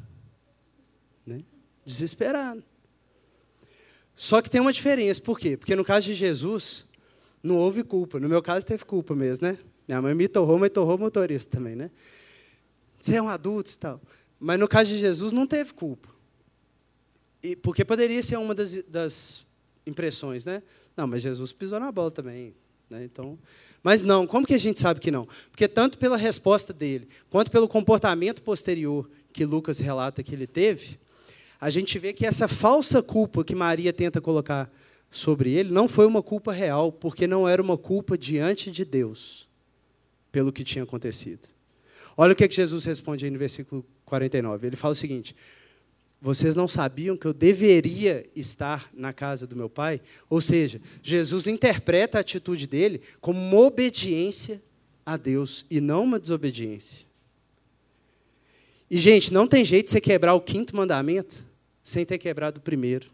[1.25, 1.43] né,
[1.85, 2.65] desesperado.
[4.15, 5.57] Só que tem uma diferença, por quê?
[5.57, 6.87] Porque no caso de Jesus,
[7.43, 8.21] não houve culpa.
[8.21, 9.59] No meu caso, teve culpa mesmo, né?
[9.87, 11.91] Minha mãe me torrou, mas torrou o motorista também, né?
[12.99, 14.01] Você é um adulto e tal.
[14.39, 16.12] Mas no caso de Jesus, não teve culpa.
[17.43, 19.47] E, porque poderia ser uma das, das
[19.87, 20.63] impressões, né?
[20.97, 22.55] Não, mas Jesus pisou na bola também.
[22.89, 23.05] Né?
[23.05, 23.39] Então,
[23.83, 25.27] mas não, como que a gente sabe que não?
[25.51, 30.99] Porque tanto pela resposta dele, quanto pelo comportamento posterior que Lucas relata que ele teve,
[31.61, 34.71] a gente vê que essa falsa culpa que Maria tenta colocar
[35.11, 39.49] sobre ele não foi uma culpa real, porque não era uma culpa diante de Deus
[40.31, 41.49] pelo que tinha acontecido.
[42.17, 44.67] Olha o que, é que Jesus responde aí no versículo 49.
[44.67, 45.35] Ele fala o seguinte:
[46.23, 50.01] vocês não sabiam que eu deveria estar na casa do meu pai?
[50.31, 54.63] Ou seja, Jesus interpreta a atitude dele como uma obediência
[55.05, 57.07] a Deus e não uma desobediência.
[58.89, 61.45] E, gente, não tem jeito de você quebrar o quinto mandamento
[61.83, 63.11] sem ter quebrado o primeiro.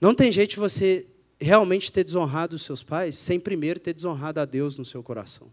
[0.00, 1.06] Não tem jeito de você
[1.38, 5.52] realmente ter desonrado os seus pais sem primeiro ter desonrado a Deus no seu coração.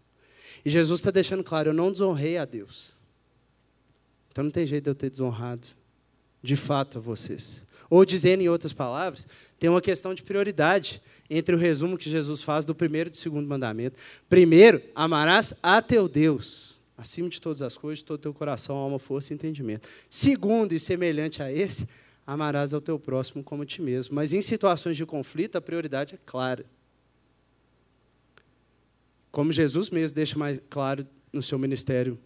[0.64, 2.94] E Jesus está deixando claro: eu não desonrei a Deus.
[4.30, 5.66] Então não tem jeito de eu ter desonrado
[6.46, 7.66] de fato a vocês.
[7.90, 9.26] Ou dizendo em outras palavras,
[9.58, 13.16] tem uma questão de prioridade entre o resumo que Jesus faz do primeiro e do
[13.16, 13.96] segundo mandamento.
[14.28, 18.98] Primeiro, amarás a teu Deus, acima de todas as coisas, todo o teu coração, alma,
[18.98, 19.88] força e entendimento.
[20.08, 21.88] Segundo, e semelhante a esse,
[22.26, 24.14] amarás ao teu próximo como a ti mesmo.
[24.14, 26.64] Mas em situações de conflito, a prioridade é clara.
[29.30, 32.18] Como Jesus mesmo deixa mais claro no seu ministério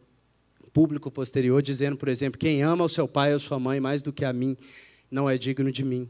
[0.72, 4.12] público posterior, dizendo, por exemplo, quem ama o seu pai ou sua mãe mais do
[4.12, 4.56] que a mim,
[5.10, 6.08] não é digno de mim.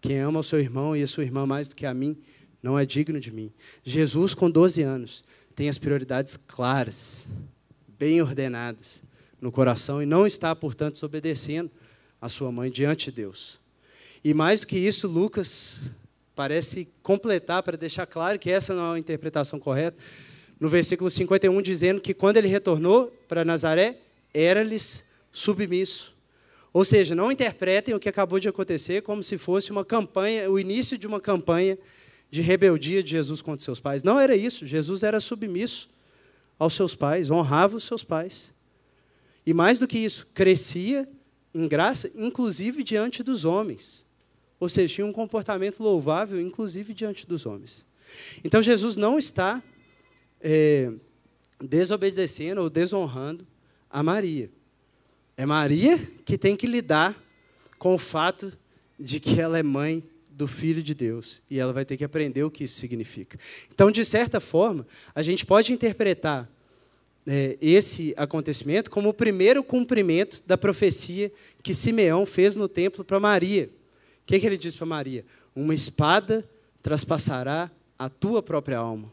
[0.00, 2.16] Quem ama o seu irmão e a sua irmã mais do que a mim,
[2.62, 3.52] não é digno de mim.
[3.82, 7.26] Jesus, com 12 anos, tem as prioridades claras,
[7.98, 9.02] bem ordenadas
[9.40, 11.70] no coração e não está, portanto, desobedecendo
[12.20, 13.58] a sua mãe diante de Deus.
[14.22, 15.90] E mais do que isso, Lucas
[16.34, 19.96] parece completar para deixar claro que essa não é a interpretação correta.
[20.60, 23.96] No versículo 51, dizendo que quando ele retornou para Nazaré,
[24.32, 26.14] era-lhes submisso.
[26.72, 30.58] Ou seja, não interpretem o que acabou de acontecer como se fosse uma campanha, o
[30.58, 31.78] início de uma campanha
[32.30, 34.02] de rebeldia de Jesus contra seus pais.
[34.02, 34.66] Não era isso.
[34.66, 35.88] Jesus era submisso
[36.58, 38.52] aos seus pais, honrava os seus pais.
[39.44, 41.08] E mais do que isso, crescia
[41.54, 44.04] em graça, inclusive diante dos homens.
[44.60, 47.86] Ou seja, tinha um comportamento louvável, inclusive diante dos homens.
[48.44, 49.62] Então, Jesus não está
[50.40, 50.90] é,
[51.60, 53.46] desobedecendo ou desonrando
[53.90, 54.50] a Maria.
[55.36, 57.18] É Maria que tem que lidar
[57.78, 58.52] com o fato
[58.98, 62.42] de que ela é mãe do Filho de Deus e ela vai ter que aprender
[62.44, 63.38] o que isso significa.
[63.72, 66.48] Então, de certa forma, a gente pode interpretar
[67.26, 71.30] é, esse acontecimento como o primeiro cumprimento da profecia
[71.62, 73.68] que Simeão fez no templo para Maria.
[74.22, 75.24] O que, que ele diz para Maria?
[75.54, 76.48] Uma espada
[76.82, 79.12] traspassará a tua própria alma.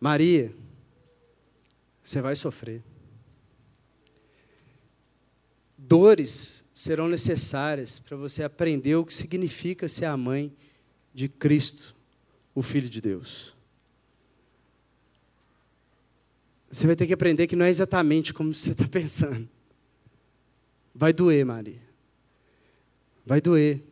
[0.00, 0.54] Maria,
[2.02, 2.82] você vai sofrer.
[5.76, 10.52] Dores serão necessárias para você aprender o que significa ser a mãe
[11.14, 11.94] de Cristo,
[12.54, 13.54] o Filho de Deus.
[16.70, 19.48] Você vai ter que aprender que não é exatamente como você está pensando.
[20.94, 21.80] Vai doer, Maria.
[23.24, 23.82] Vai doer.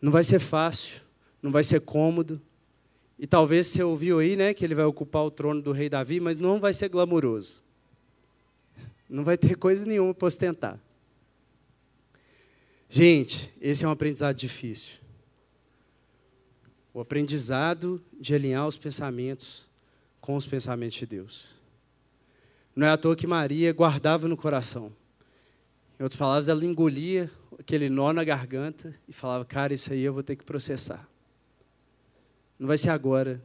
[0.00, 1.00] Não vai ser fácil,
[1.42, 2.40] não vai ser cômodo.
[3.18, 6.20] E talvez você ouviu aí, né, que ele vai ocupar o trono do rei Davi,
[6.20, 7.62] mas não vai ser glamouroso.
[9.08, 10.78] Não vai ter coisa nenhuma para ostentar.
[12.88, 14.94] Gente, esse é um aprendizado difícil.
[16.92, 19.66] O aprendizado de alinhar os pensamentos
[20.20, 21.56] com os pensamentos de Deus.
[22.74, 24.92] Não é à toa que Maria guardava no coração.
[25.98, 30.12] Em outras palavras, ela engolia aquele nó na garganta e falava: Cara, isso aí eu
[30.12, 31.08] vou ter que processar.
[32.58, 33.42] Não vai ser agora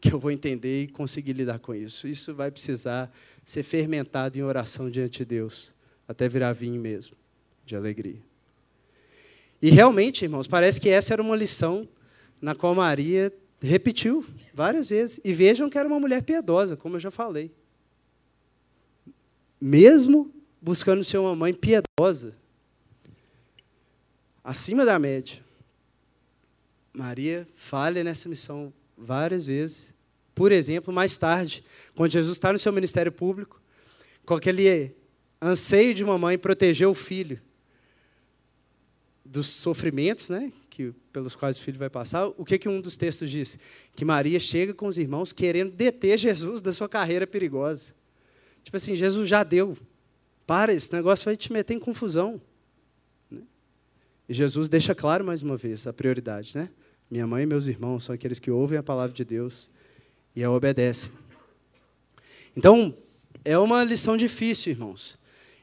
[0.00, 2.08] que eu vou entender e conseguir lidar com isso.
[2.08, 3.12] Isso vai precisar
[3.44, 5.74] ser fermentado em oração diante de Deus,
[6.08, 7.16] até virar vinho mesmo,
[7.64, 8.20] de alegria.
[9.60, 11.88] E realmente, irmãos, parece que essa era uma lição
[12.40, 15.20] na qual Maria repetiu várias vezes.
[15.24, 17.52] E vejam que era uma mulher piedosa, como eu já falei.
[19.60, 22.34] Mesmo buscando ser uma mãe piedosa,
[24.42, 25.40] acima da média,
[26.92, 29.94] Maria falha nessa missão várias vezes.
[30.34, 33.60] Por exemplo, mais tarde, quando Jesus está no seu ministério público,
[34.24, 34.94] com aquele
[35.40, 37.40] anseio de uma mãe proteger o filho
[39.24, 42.96] dos sofrimentos, né, que pelos quais o filho vai passar, o que que um dos
[42.96, 43.58] textos diz?
[43.96, 47.94] Que Maria chega com os irmãos querendo deter Jesus da sua carreira perigosa.
[48.62, 49.76] Tipo assim, Jesus já deu.
[50.46, 52.40] Para, esse negócio vai te meter em confusão.
[53.30, 53.40] Né?
[54.28, 56.70] E Jesus deixa claro mais uma vez a prioridade, né?
[57.12, 59.68] Minha mãe e meus irmãos são aqueles que ouvem a palavra de Deus
[60.34, 61.12] e a obedecem.
[62.56, 62.96] Então,
[63.44, 65.18] é uma lição difícil, irmãos.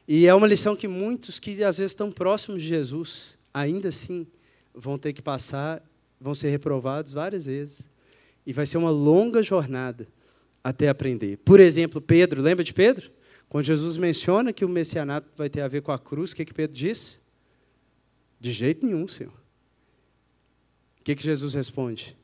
[0.06, 4.28] E é uma lição que muitos que às vezes estão próximos de Jesus ainda assim
[4.72, 5.82] vão ter que passar,
[6.20, 7.88] vão ser reprovados várias vezes.
[8.46, 10.06] E vai ser uma longa jornada
[10.62, 11.36] até aprender.
[11.38, 13.10] Por exemplo, Pedro, lembra de Pedro?
[13.48, 16.44] Quando Jesus menciona que o messianato vai ter a ver com a cruz, o que,
[16.44, 17.20] que Pedro diz?
[18.38, 19.39] De jeito nenhum, Senhor.
[21.00, 22.16] O que, que Jesus responde?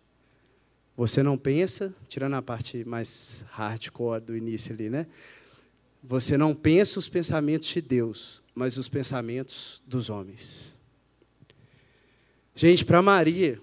[0.96, 5.06] Você não pensa, tirando a parte mais hardcore do início ali, né?
[6.02, 10.76] Você não pensa os pensamentos de Deus, mas os pensamentos dos homens.
[12.54, 13.60] Gente, para Maria,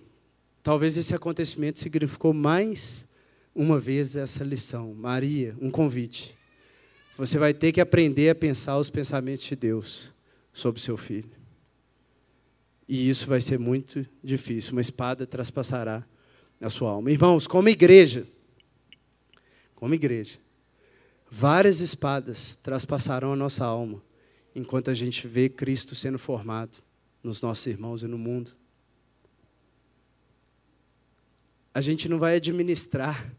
[0.61, 3.07] talvez esse acontecimento significou mais
[3.55, 4.93] uma vez essa lição.
[4.93, 6.35] Maria, um convite.
[7.17, 10.11] você vai ter que aprender a pensar os pensamentos de Deus
[10.51, 11.42] sobre seu filho.
[12.93, 14.73] E isso vai ser muito difícil.
[14.73, 16.05] Uma espada traspassará
[16.61, 17.09] a sua alma.
[17.09, 18.27] Irmãos, como igreja,
[19.73, 20.37] como igreja,
[21.27, 23.99] várias espadas traspassarão a nossa alma
[24.55, 26.83] enquanto a gente vê Cristo sendo formado
[27.23, 28.51] nos nossos irmãos e no mundo.
[31.73, 33.33] A gente não vai administrar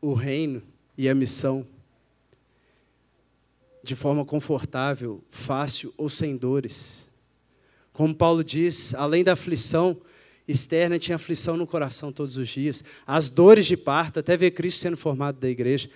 [0.00, 0.60] o reino
[0.98, 1.64] e a missão
[3.80, 7.11] de forma confortável, fácil ou sem dores.
[7.92, 10.00] Como Paulo diz, além da aflição
[10.46, 12.84] externa, tinha aflição no coração todos os dias.
[13.06, 15.90] As dores de parto, até ver Cristo sendo formado da igreja.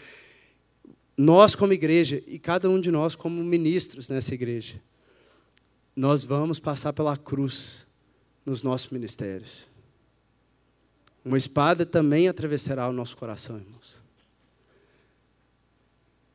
[1.16, 4.80] Nós, como igreja, e cada um de nós, como ministros nessa igreja,
[5.94, 7.86] nós vamos passar pela cruz
[8.44, 9.66] nos nossos ministérios.
[11.24, 14.04] Uma espada também atravessará o nosso coração, irmãos.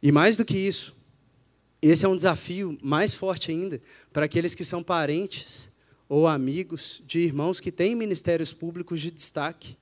[0.01, 0.95] E mais do que isso,
[1.81, 3.81] esse é um desafio mais forte ainda
[4.13, 5.71] para aqueles que são parentes
[6.07, 9.75] ou amigos de irmãos que têm ministérios públicos de destaque.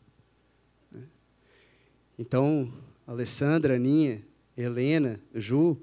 [0.91, 1.01] Né?
[2.17, 2.71] Então,
[3.05, 4.23] Alessandra, Aninha,
[4.55, 5.77] Helena, Ju,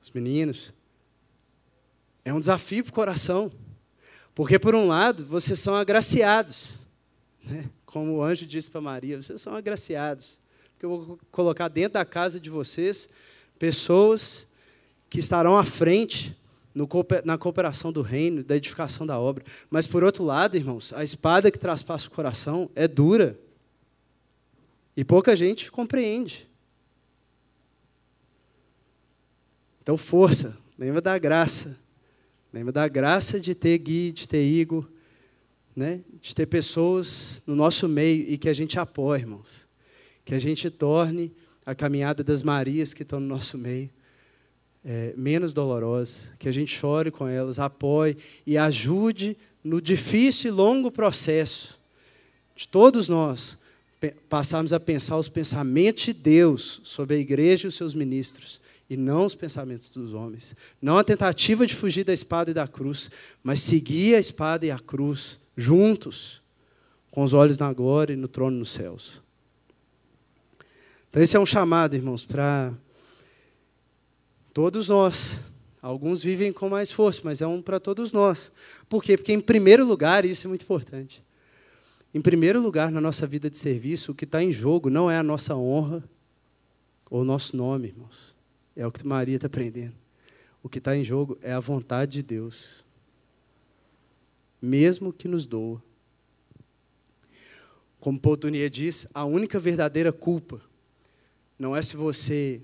[0.00, 0.72] os meninos,
[2.24, 3.50] é um desafio para o coração.
[4.34, 6.80] Porque, por um lado, vocês são agraciados.
[7.42, 7.70] Né?
[7.84, 10.38] Como o anjo disse para Maria, vocês são agraciados.
[10.72, 13.08] Porque eu vou colocar dentro da casa de vocês
[13.58, 14.53] pessoas
[15.14, 16.36] que estarão à frente
[16.74, 16.88] no,
[17.24, 19.44] na cooperação do reino, da edificação da obra.
[19.70, 23.38] Mas, por outro lado, irmãos, a espada que traspassa o coração é dura.
[24.96, 26.48] E pouca gente compreende.
[29.80, 31.78] Então, força, lembra da graça.
[32.52, 34.84] Lembra da graça de ter Gui, de ter Igor,
[35.76, 36.00] né?
[36.20, 39.68] de ter pessoas no nosso meio e que a gente apoie, irmãos.
[40.24, 41.32] Que a gente torne
[41.64, 43.88] a caminhada das Marias que estão no nosso meio
[44.84, 48.16] é, menos dolorosa, que a gente chore com elas, apoie
[48.46, 51.78] e ajude no difícil e longo processo
[52.54, 53.58] de todos nós
[54.28, 58.96] passarmos a pensar os pensamentos de Deus sobre a igreja e os seus ministros, e
[58.96, 60.54] não os pensamentos dos homens.
[60.80, 63.10] Não a tentativa de fugir da espada e da cruz,
[63.42, 66.42] mas seguir a espada e a cruz juntos,
[67.10, 69.22] com os olhos na glória e no trono nos céus.
[71.08, 72.74] Então, esse é um chamado, irmãos, para
[74.54, 75.40] todos nós.
[75.82, 78.54] Alguns vivem com mais força, mas é um para todos nós.
[78.88, 79.18] Por quê?
[79.18, 81.22] Porque, em primeiro lugar, isso é muito importante.
[82.14, 85.18] Em primeiro lugar, na nossa vida de serviço, o que está em jogo não é
[85.18, 86.02] a nossa honra
[87.10, 88.34] ou o nosso nome, irmãos.
[88.74, 89.92] É o que Maria está aprendendo.
[90.62, 92.82] O que está em jogo é a vontade de Deus,
[94.62, 95.82] mesmo que nos doa.
[98.00, 100.60] Como Poutunier diz, a única verdadeira culpa
[101.58, 102.62] não é se você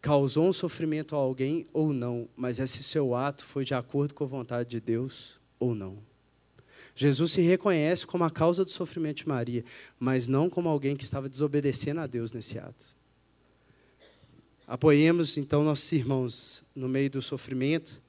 [0.00, 4.24] causou um sofrimento a alguém ou não, mas se seu ato foi de acordo com
[4.24, 5.98] a vontade de Deus ou não.
[6.94, 9.64] Jesus se reconhece como a causa do sofrimento de Maria,
[9.98, 12.86] mas não como alguém que estava desobedecendo a Deus nesse ato.
[14.66, 18.00] Apoiemos então nossos irmãos no meio do sofrimento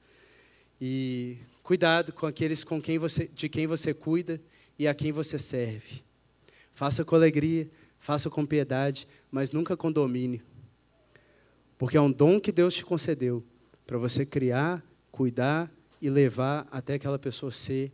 [0.80, 4.40] e cuidado com aqueles com quem você, de quem você cuida
[4.78, 6.02] e a quem você serve.
[6.72, 10.40] Faça com alegria, faça com piedade, mas nunca com domínio.
[11.82, 13.42] Porque é um dom que Deus te concedeu
[13.84, 15.68] para você criar, cuidar
[16.00, 17.90] e levar até aquela pessoa ser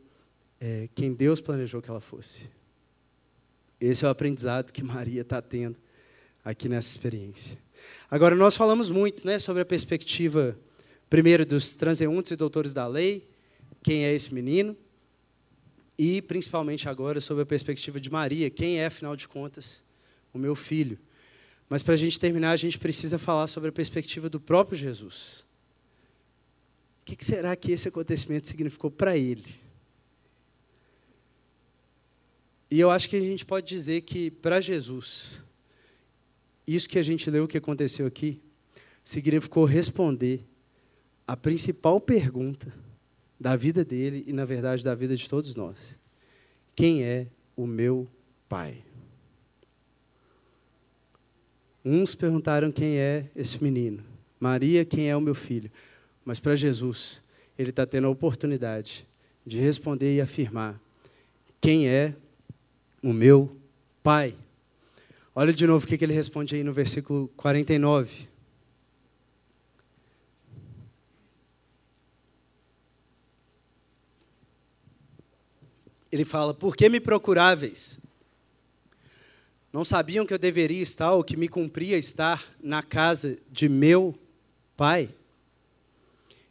[0.60, 2.50] é, quem Deus planejou que ela fosse.
[3.80, 5.78] Esse é o aprendizado que Maria está tendo
[6.44, 7.56] aqui nessa experiência.
[8.10, 10.54] Agora, nós falamos muito né, sobre a perspectiva,
[11.08, 13.26] primeiro, dos transeuntes e doutores da lei,
[13.82, 14.76] quem é esse menino,
[15.96, 19.82] e principalmente agora sobre a perspectiva de Maria, quem é, afinal de contas,
[20.34, 20.98] o meu filho.
[21.68, 25.44] Mas para a gente terminar, a gente precisa falar sobre a perspectiva do próprio Jesus.
[27.00, 29.44] O que será que esse acontecimento significou para ele?
[32.70, 35.42] E eu acho que a gente pode dizer que para Jesus,
[36.66, 38.40] isso que a gente leu que aconteceu aqui,
[39.02, 40.44] significou responder
[41.26, 42.72] a principal pergunta
[43.40, 45.98] da vida dele e, na verdade, da vida de todos nós:
[46.74, 47.26] Quem é
[47.56, 48.06] o meu
[48.48, 48.82] Pai?
[51.84, 54.02] Uns perguntaram quem é esse menino.
[54.38, 55.70] Maria, quem é o meu filho?
[56.24, 57.22] Mas para Jesus,
[57.58, 59.06] ele está tendo a oportunidade
[59.46, 60.78] de responder e afirmar:
[61.60, 62.14] quem é
[63.02, 63.56] o meu
[64.02, 64.34] Pai?
[65.34, 68.28] Olha de novo o que ele responde aí no versículo 49.
[76.10, 78.00] Ele fala: Por que me procuráveis?
[79.72, 84.18] Não sabiam que eu deveria estar ou que me cumpria estar na casa de meu
[84.76, 85.10] pai.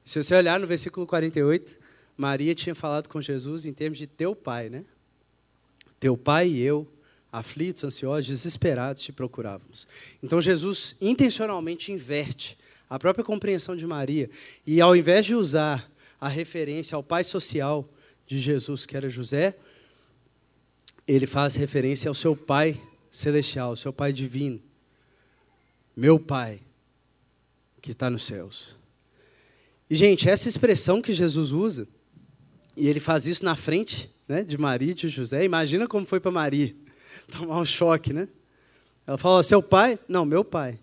[0.06, 1.80] Se você olhar no versículo 48,
[2.16, 4.84] Maria tinha falado com Jesus em termos de teu pai, né?
[6.00, 6.88] Teu pai e eu,
[7.32, 9.88] aflitos, ansiosos, desesperados, te procurávamos.
[10.22, 12.58] Então Jesus intencionalmente inverte
[12.90, 14.30] a própria compreensão de Maria
[14.66, 15.90] e ao invés de usar
[16.22, 17.88] a referência ao pai social
[18.26, 19.56] de Jesus, que era José,
[21.08, 22.80] ele faz referência ao seu pai
[23.10, 24.62] celestial, seu pai divino.
[25.96, 26.60] Meu pai
[27.82, 28.76] que está nos céus.
[29.90, 31.88] E, gente, essa expressão que Jesus usa,
[32.76, 36.20] e ele faz isso na frente né, de Maria e de José, imagina como foi
[36.20, 36.76] para Maria
[37.32, 38.28] tomar um choque, né?
[39.06, 39.98] Ela fala, seu pai?
[40.08, 40.78] Não, meu pai.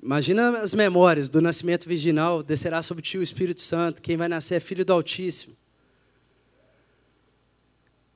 [0.00, 4.56] Imagina as memórias do nascimento virginal, descerá sobre ti o Espírito Santo, quem vai nascer
[4.56, 5.56] é filho do Altíssimo.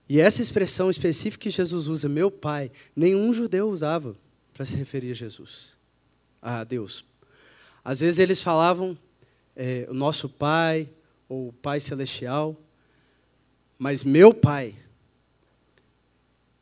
[0.08, 4.16] E essa expressão específica que Jesus usa, meu pai, nenhum judeu usava
[4.54, 5.76] para se referir a Jesus,
[6.40, 7.04] a Deus.
[7.84, 8.96] Às vezes eles falavam
[9.54, 10.88] é, o nosso pai,
[11.28, 12.56] ou o pai celestial,
[13.78, 14.74] mas meu pai,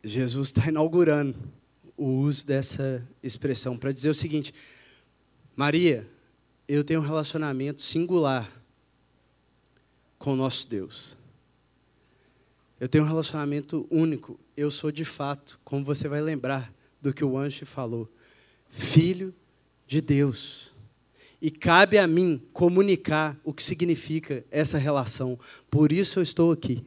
[0.03, 1.37] Jesus está inaugurando
[1.97, 4.53] o uso dessa expressão para dizer o seguinte:
[5.55, 6.07] Maria,
[6.69, 8.51] eu tenho um relacionamento singular
[10.19, 11.17] com o nosso Deus.
[12.79, 14.39] Eu tenho um relacionamento único.
[14.57, 18.09] Eu sou de fato, como você vai lembrar do que o anjo falou,
[18.69, 19.35] filho
[19.87, 20.73] de Deus.
[21.41, 25.39] E cabe a mim comunicar o que significa essa relação.
[25.71, 26.85] Por isso eu estou aqui.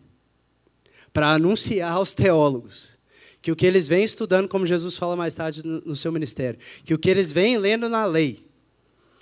[1.12, 2.98] Para anunciar aos teólogos
[3.42, 6.94] que o que eles vêm estudando, como Jesus fala mais tarde no seu ministério, que
[6.94, 8.46] o que eles vêm lendo na lei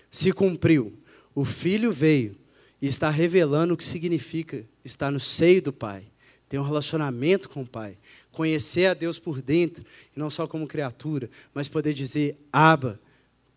[0.09, 0.97] se cumpriu.
[1.35, 2.35] O Filho veio
[2.81, 6.03] e está revelando o que significa estar no seio do Pai
[6.49, 7.97] ter um relacionamento com o Pai,
[8.31, 9.85] conhecer a Deus por dentro,
[10.15, 12.99] e não só como criatura, mas poder dizer: Aba,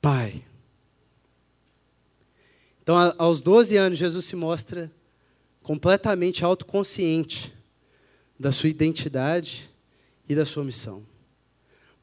[0.01, 0.45] Pai.
[2.82, 4.91] Então, aos 12 anos, Jesus se mostra
[5.62, 7.53] completamente autoconsciente
[8.38, 9.68] da sua identidade
[10.28, 11.05] e da sua missão.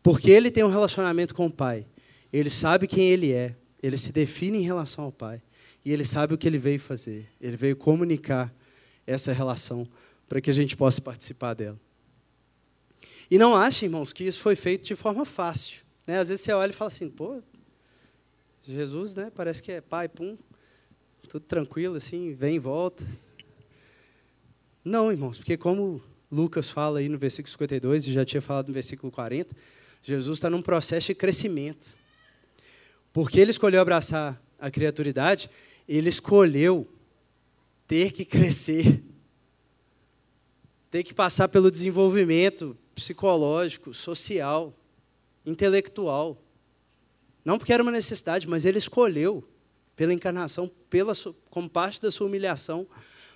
[0.01, 1.85] Porque ele tem um relacionamento com o Pai,
[2.31, 5.41] ele sabe quem ele é, ele se define em relação ao Pai,
[5.83, 7.27] e ele sabe o que ele veio fazer.
[7.41, 8.53] Ele veio comunicar
[9.05, 9.87] essa relação
[10.27, 11.79] para que a gente possa participar dela.
[13.29, 15.81] E não ache, irmãos, que isso foi feito de forma fácil.
[16.05, 16.19] Né?
[16.19, 17.41] Às vezes você olha e fala assim, pô,
[18.63, 19.31] Jesus, né?
[19.35, 20.37] Parece que é pai, pum,
[21.27, 23.05] tudo tranquilo, assim, vem e volta.
[24.83, 26.01] Não, irmãos, porque como
[26.31, 29.55] Lucas fala aí no versículo 52, e já tinha falado no versículo 40,
[30.01, 31.97] Jesus está num processo de crescimento.
[33.11, 35.49] Porque ele escolheu abraçar a criaturidade,
[35.87, 36.87] ele escolheu
[37.87, 39.01] ter que crescer
[40.97, 44.73] tem que passar pelo desenvolvimento psicológico, social,
[45.45, 46.35] intelectual.
[47.45, 49.47] Não porque era uma necessidade, mas ele escolheu,
[49.95, 51.13] pela encarnação, pela,
[51.51, 52.87] como parte da sua humilhação,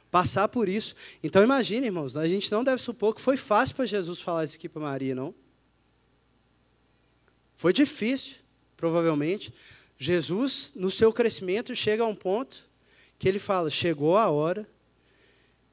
[0.09, 0.95] passar por isso.
[1.23, 4.55] Então imagine, irmãos, a gente não deve supor que foi fácil para Jesus falar isso
[4.55, 5.31] aqui para Maria, não.
[7.55, 8.37] Foi difícil,
[8.75, 9.53] provavelmente.
[9.99, 12.65] Jesus, no seu crescimento, chega a um ponto
[13.19, 14.67] que ele fala: chegou a hora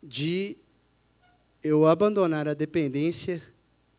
[0.03, 0.55] de
[1.63, 3.43] eu abandonar a dependência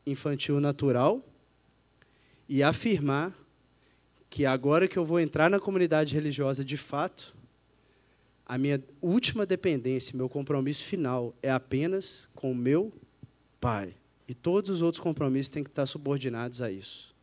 [0.05, 1.23] infantil natural
[2.47, 3.33] e afirmar
[4.29, 7.35] que agora que eu vou entrar na comunidade religiosa de fato,
[8.45, 12.91] a minha última dependência, meu compromisso final é apenas com o meu
[13.59, 13.93] Pai.
[14.27, 17.13] E todos os outros compromissos têm que estar subordinados a isso.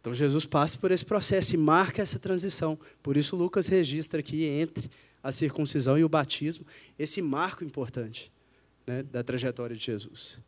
[0.00, 2.78] Então Jesus passa por esse processo e marca essa transição.
[3.02, 4.90] Por isso Lucas registra aqui entre
[5.26, 6.64] a circuncisão e o batismo,
[6.96, 8.30] esse marco importante
[8.86, 10.38] né, da trajetória de Jesus.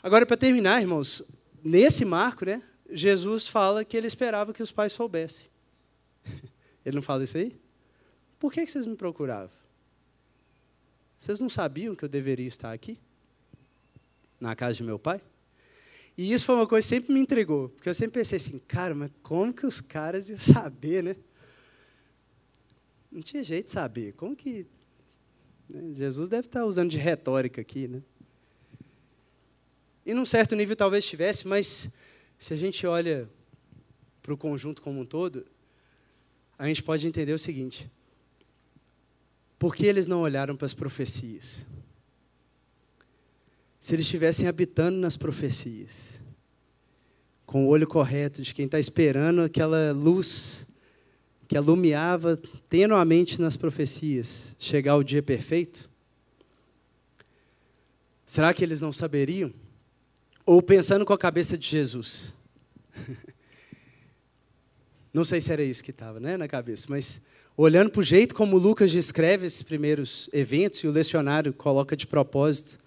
[0.00, 1.28] Agora, para terminar, irmãos,
[1.64, 5.50] nesse marco, né, Jesus fala que ele esperava que os pais soubessem.
[6.86, 7.52] Ele não fala isso aí?
[8.38, 9.50] Por que, que vocês me procuravam?
[11.18, 12.96] Vocês não sabiam que eu deveria estar aqui?
[14.40, 15.20] Na casa de meu pai?
[16.16, 18.94] E isso foi uma coisa que sempre me entregou, porque eu sempre pensei assim, cara,
[18.94, 21.16] mas como que os caras iam saber, né?
[23.10, 24.12] Não tinha jeito de saber.
[24.12, 24.66] Como que.
[25.68, 25.94] Né?
[25.94, 28.02] Jesus deve estar usando de retórica aqui, né?
[30.04, 31.92] E num certo nível talvez tivesse, mas
[32.38, 33.28] se a gente olha
[34.22, 35.46] para o conjunto como um todo,
[36.58, 37.90] a gente pode entender o seguinte:
[39.58, 41.66] por que eles não olharam para as profecias?
[43.80, 46.20] Se eles estivessem habitando nas profecias,
[47.46, 50.66] com o olho correto de quem está esperando aquela luz
[51.48, 52.38] que alumiava
[52.68, 55.88] tenuamente nas profecias, chegar o dia perfeito?
[58.26, 59.50] Será que eles não saberiam?
[60.44, 62.34] Ou pensando com a cabeça de Jesus?
[65.12, 67.22] Não sei se era isso que estava né, na cabeça, mas
[67.56, 72.06] olhando para o jeito como Lucas descreve esses primeiros eventos, e o lecionário coloca de
[72.06, 72.78] propósito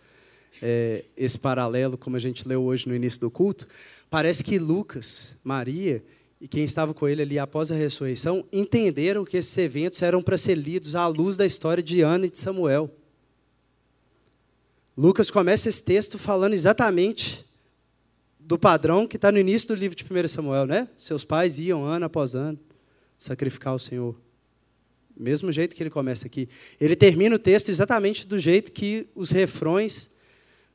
[0.62, 3.68] é, esse paralelo, como a gente leu hoje no início do culto,
[4.10, 6.04] parece que Lucas, Maria
[6.42, 10.36] e quem estava com ele ali após a ressurreição entenderam que esses eventos eram para
[10.40, 12.90] ser lidos à luz da história de Ana e de Samuel.
[14.98, 17.46] Lucas começa esse texto falando exatamente
[18.40, 20.88] do padrão que está no início do livro de 1 Samuel, né?
[20.98, 22.60] Seus pais iam ano após ano
[23.20, 24.20] sacrificar o Senhor.
[25.16, 26.50] Mesmo jeito que ele começa aqui.
[26.80, 30.12] Ele termina o texto exatamente do jeito que os refrões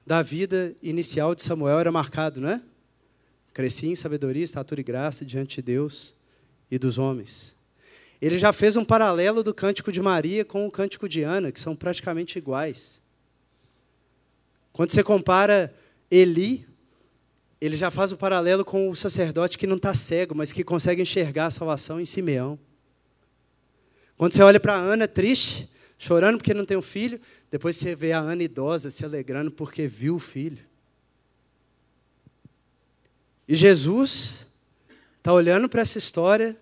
[0.06, 2.62] da vida inicial de Samuel era marcado, né?
[3.56, 6.14] Cresci em sabedoria, estatura e graça diante de Deus
[6.70, 7.56] e dos homens.
[8.20, 11.58] Ele já fez um paralelo do cântico de Maria com o cântico de Ana, que
[11.58, 13.00] são praticamente iguais.
[14.74, 15.74] Quando você compara
[16.10, 16.68] Eli,
[17.58, 21.00] ele já faz o paralelo com o sacerdote que não está cego, mas que consegue
[21.00, 22.58] enxergar a salvação em Simeão.
[24.18, 27.18] Quando você olha para Ana triste, chorando porque não tem um filho,
[27.50, 30.75] depois você vê a Ana idosa se alegrando porque viu o filho.
[33.48, 34.46] E Jesus
[35.18, 36.56] está olhando para essa história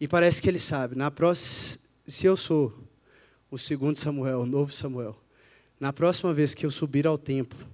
[0.00, 2.72] e parece que ele sabe, na próxima, se eu sou
[3.50, 5.16] o segundo Samuel, o novo Samuel,
[5.78, 7.66] na próxima vez que eu subir ao templo,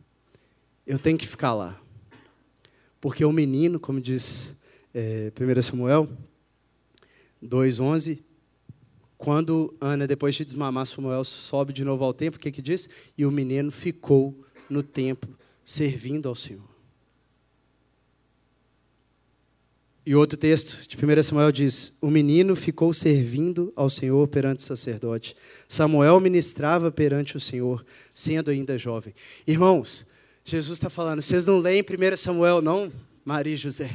[0.87, 1.81] eu tenho que ficar lá.
[3.01, 4.57] Porque o menino, como diz
[4.93, 6.09] é, 1 Samuel
[7.45, 8.18] 2,11,
[9.16, 12.89] quando Ana, depois de desmamar Samuel, sobe de novo ao templo, o que, que diz?
[13.16, 16.76] E o menino ficou no templo, servindo ao Senhor.
[20.07, 24.63] E outro texto de 1 Samuel diz: O menino ficou servindo ao Senhor perante o
[24.63, 25.35] sacerdote.
[25.69, 27.85] Samuel ministrava perante o Senhor,
[28.15, 29.13] sendo ainda jovem.
[29.45, 30.07] Irmãos,
[30.45, 32.93] Jesus está falando, vocês não leem 1 Samuel, não,
[33.25, 33.91] Maria e José?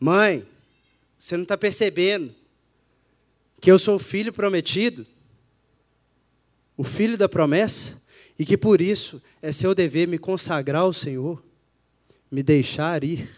[0.00, 0.44] Mãe,
[1.16, 2.34] você não está percebendo
[3.60, 5.06] que eu sou o filho prometido,
[6.76, 8.02] o filho da promessa,
[8.36, 11.40] e que por isso é seu dever me consagrar ao Senhor?
[12.34, 13.30] Me deixar ir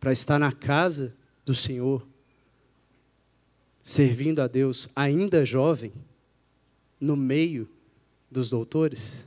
[0.00, 2.04] para estar na casa do Senhor,
[3.80, 5.92] servindo a Deus ainda jovem,
[7.00, 7.70] no meio
[8.28, 9.24] dos doutores?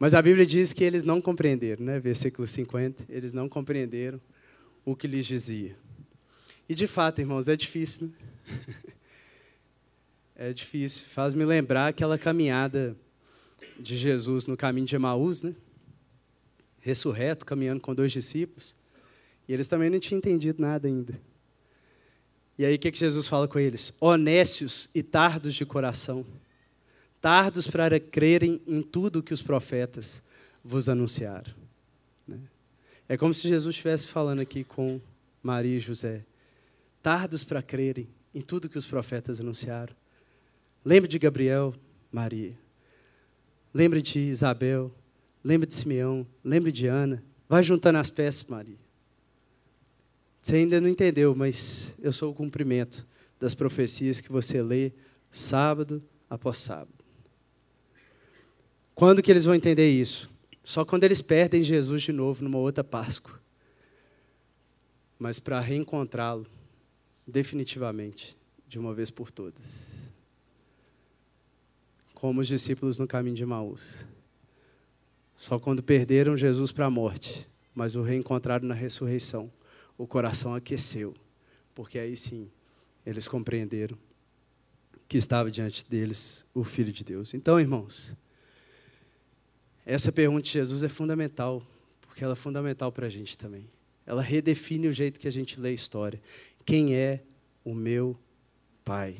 [0.00, 2.00] Mas a Bíblia diz que eles não compreenderam, né?
[2.00, 4.20] Versículo 50, eles não compreenderam
[4.84, 5.76] o que lhes dizia.
[6.68, 8.12] E de fato, irmãos, é difícil, né?
[10.34, 12.96] É difícil, faz-me lembrar aquela caminhada
[13.78, 15.54] de Jesus no caminho de Emaús, né?
[16.82, 18.76] ressurreto, caminhando com dois discípulos,
[19.48, 21.18] e eles também não tinham entendido nada ainda.
[22.58, 23.96] E aí o que, que Jesus fala com eles?
[24.00, 26.26] Honécios e tardos de coração,
[27.20, 30.22] tardos para crerem em tudo que os profetas
[30.62, 31.52] vos anunciaram.
[32.26, 32.38] Né?
[33.08, 35.00] É como se Jesus estivesse falando aqui com
[35.42, 36.24] Maria e José,
[37.00, 39.94] tardos para crerem em tudo que os profetas anunciaram.
[40.84, 41.74] Lembre de Gabriel,
[42.10, 42.61] Maria.
[43.74, 44.94] Lembre de Isabel,
[45.42, 47.22] lembre de Simeão, lembre de Ana.
[47.48, 48.76] Vai juntando as peças, Maria.
[50.40, 53.06] Você ainda não entendeu, mas eu sou o cumprimento
[53.40, 54.92] das profecias que você lê
[55.30, 56.92] sábado após sábado.
[58.94, 60.30] Quando que eles vão entender isso?
[60.62, 63.40] Só quando eles perdem Jesus de novo numa outra Páscoa.
[65.18, 66.46] Mas para reencontrá-lo
[67.26, 68.36] definitivamente,
[68.68, 70.11] de uma vez por todas
[72.22, 74.06] como os discípulos no caminho de Maús.
[75.36, 79.52] Só quando perderam Jesus para a morte, mas o reencontraram na ressurreição,
[79.98, 81.14] o coração aqueceu,
[81.74, 82.48] porque aí sim
[83.04, 83.98] eles compreenderam
[85.08, 87.34] que estava diante deles o Filho de Deus.
[87.34, 88.14] Então, irmãos,
[89.84, 91.60] essa pergunta de Jesus é fundamental,
[92.02, 93.68] porque ela é fundamental para a gente também.
[94.06, 96.22] Ela redefine o jeito que a gente lê a história.
[96.64, 97.20] Quem é
[97.64, 98.16] o meu
[98.84, 99.16] Pai?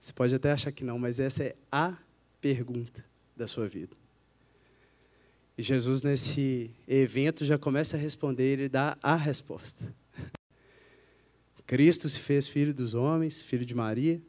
[0.00, 1.94] Você pode até achar que não, mas essa é a
[2.40, 3.04] pergunta
[3.36, 3.94] da sua vida.
[5.58, 9.94] E Jesus, nesse evento, já começa a responder, ele dá a resposta.
[11.66, 14.22] Cristo se fez filho dos homens, filho de Maria,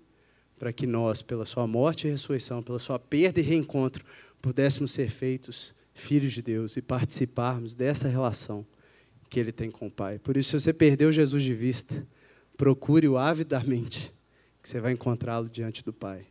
[0.59, 4.03] para que nós, pela sua morte e ressurreição, pela sua perda e reencontro,
[4.41, 8.67] pudéssemos ser feitos filhos de Deus e participarmos dessa relação
[9.29, 10.19] que ele tem com o Pai.
[10.19, 12.05] Por isso, se você perdeu Jesus de vista,
[12.57, 14.13] procure-o avidamente
[14.61, 16.25] que você vai encontrá-lo diante do Pai.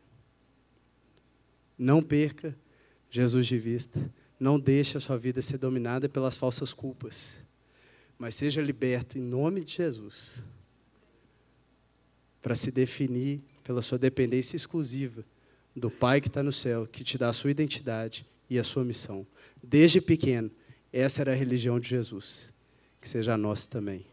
[1.76, 2.54] Não perca
[3.10, 3.98] Jesus de vista.
[4.38, 7.44] Não deixe a sua vida ser dominada pelas falsas culpas.
[8.18, 10.42] Mas seja liberto em nome de Jesus.
[12.40, 15.24] Para se definir pela sua dependência exclusiva
[15.74, 18.84] do Pai que está no céu, que te dá a sua identidade e a sua
[18.84, 19.26] missão.
[19.62, 20.50] Desde pequeno,
[20.92, 22.52] Essa era a religião de Jesus.
[23.00, 24.04] Que seja a nossa também.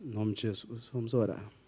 [0.00, 1.59] Em nome de Jesus, vamos orar.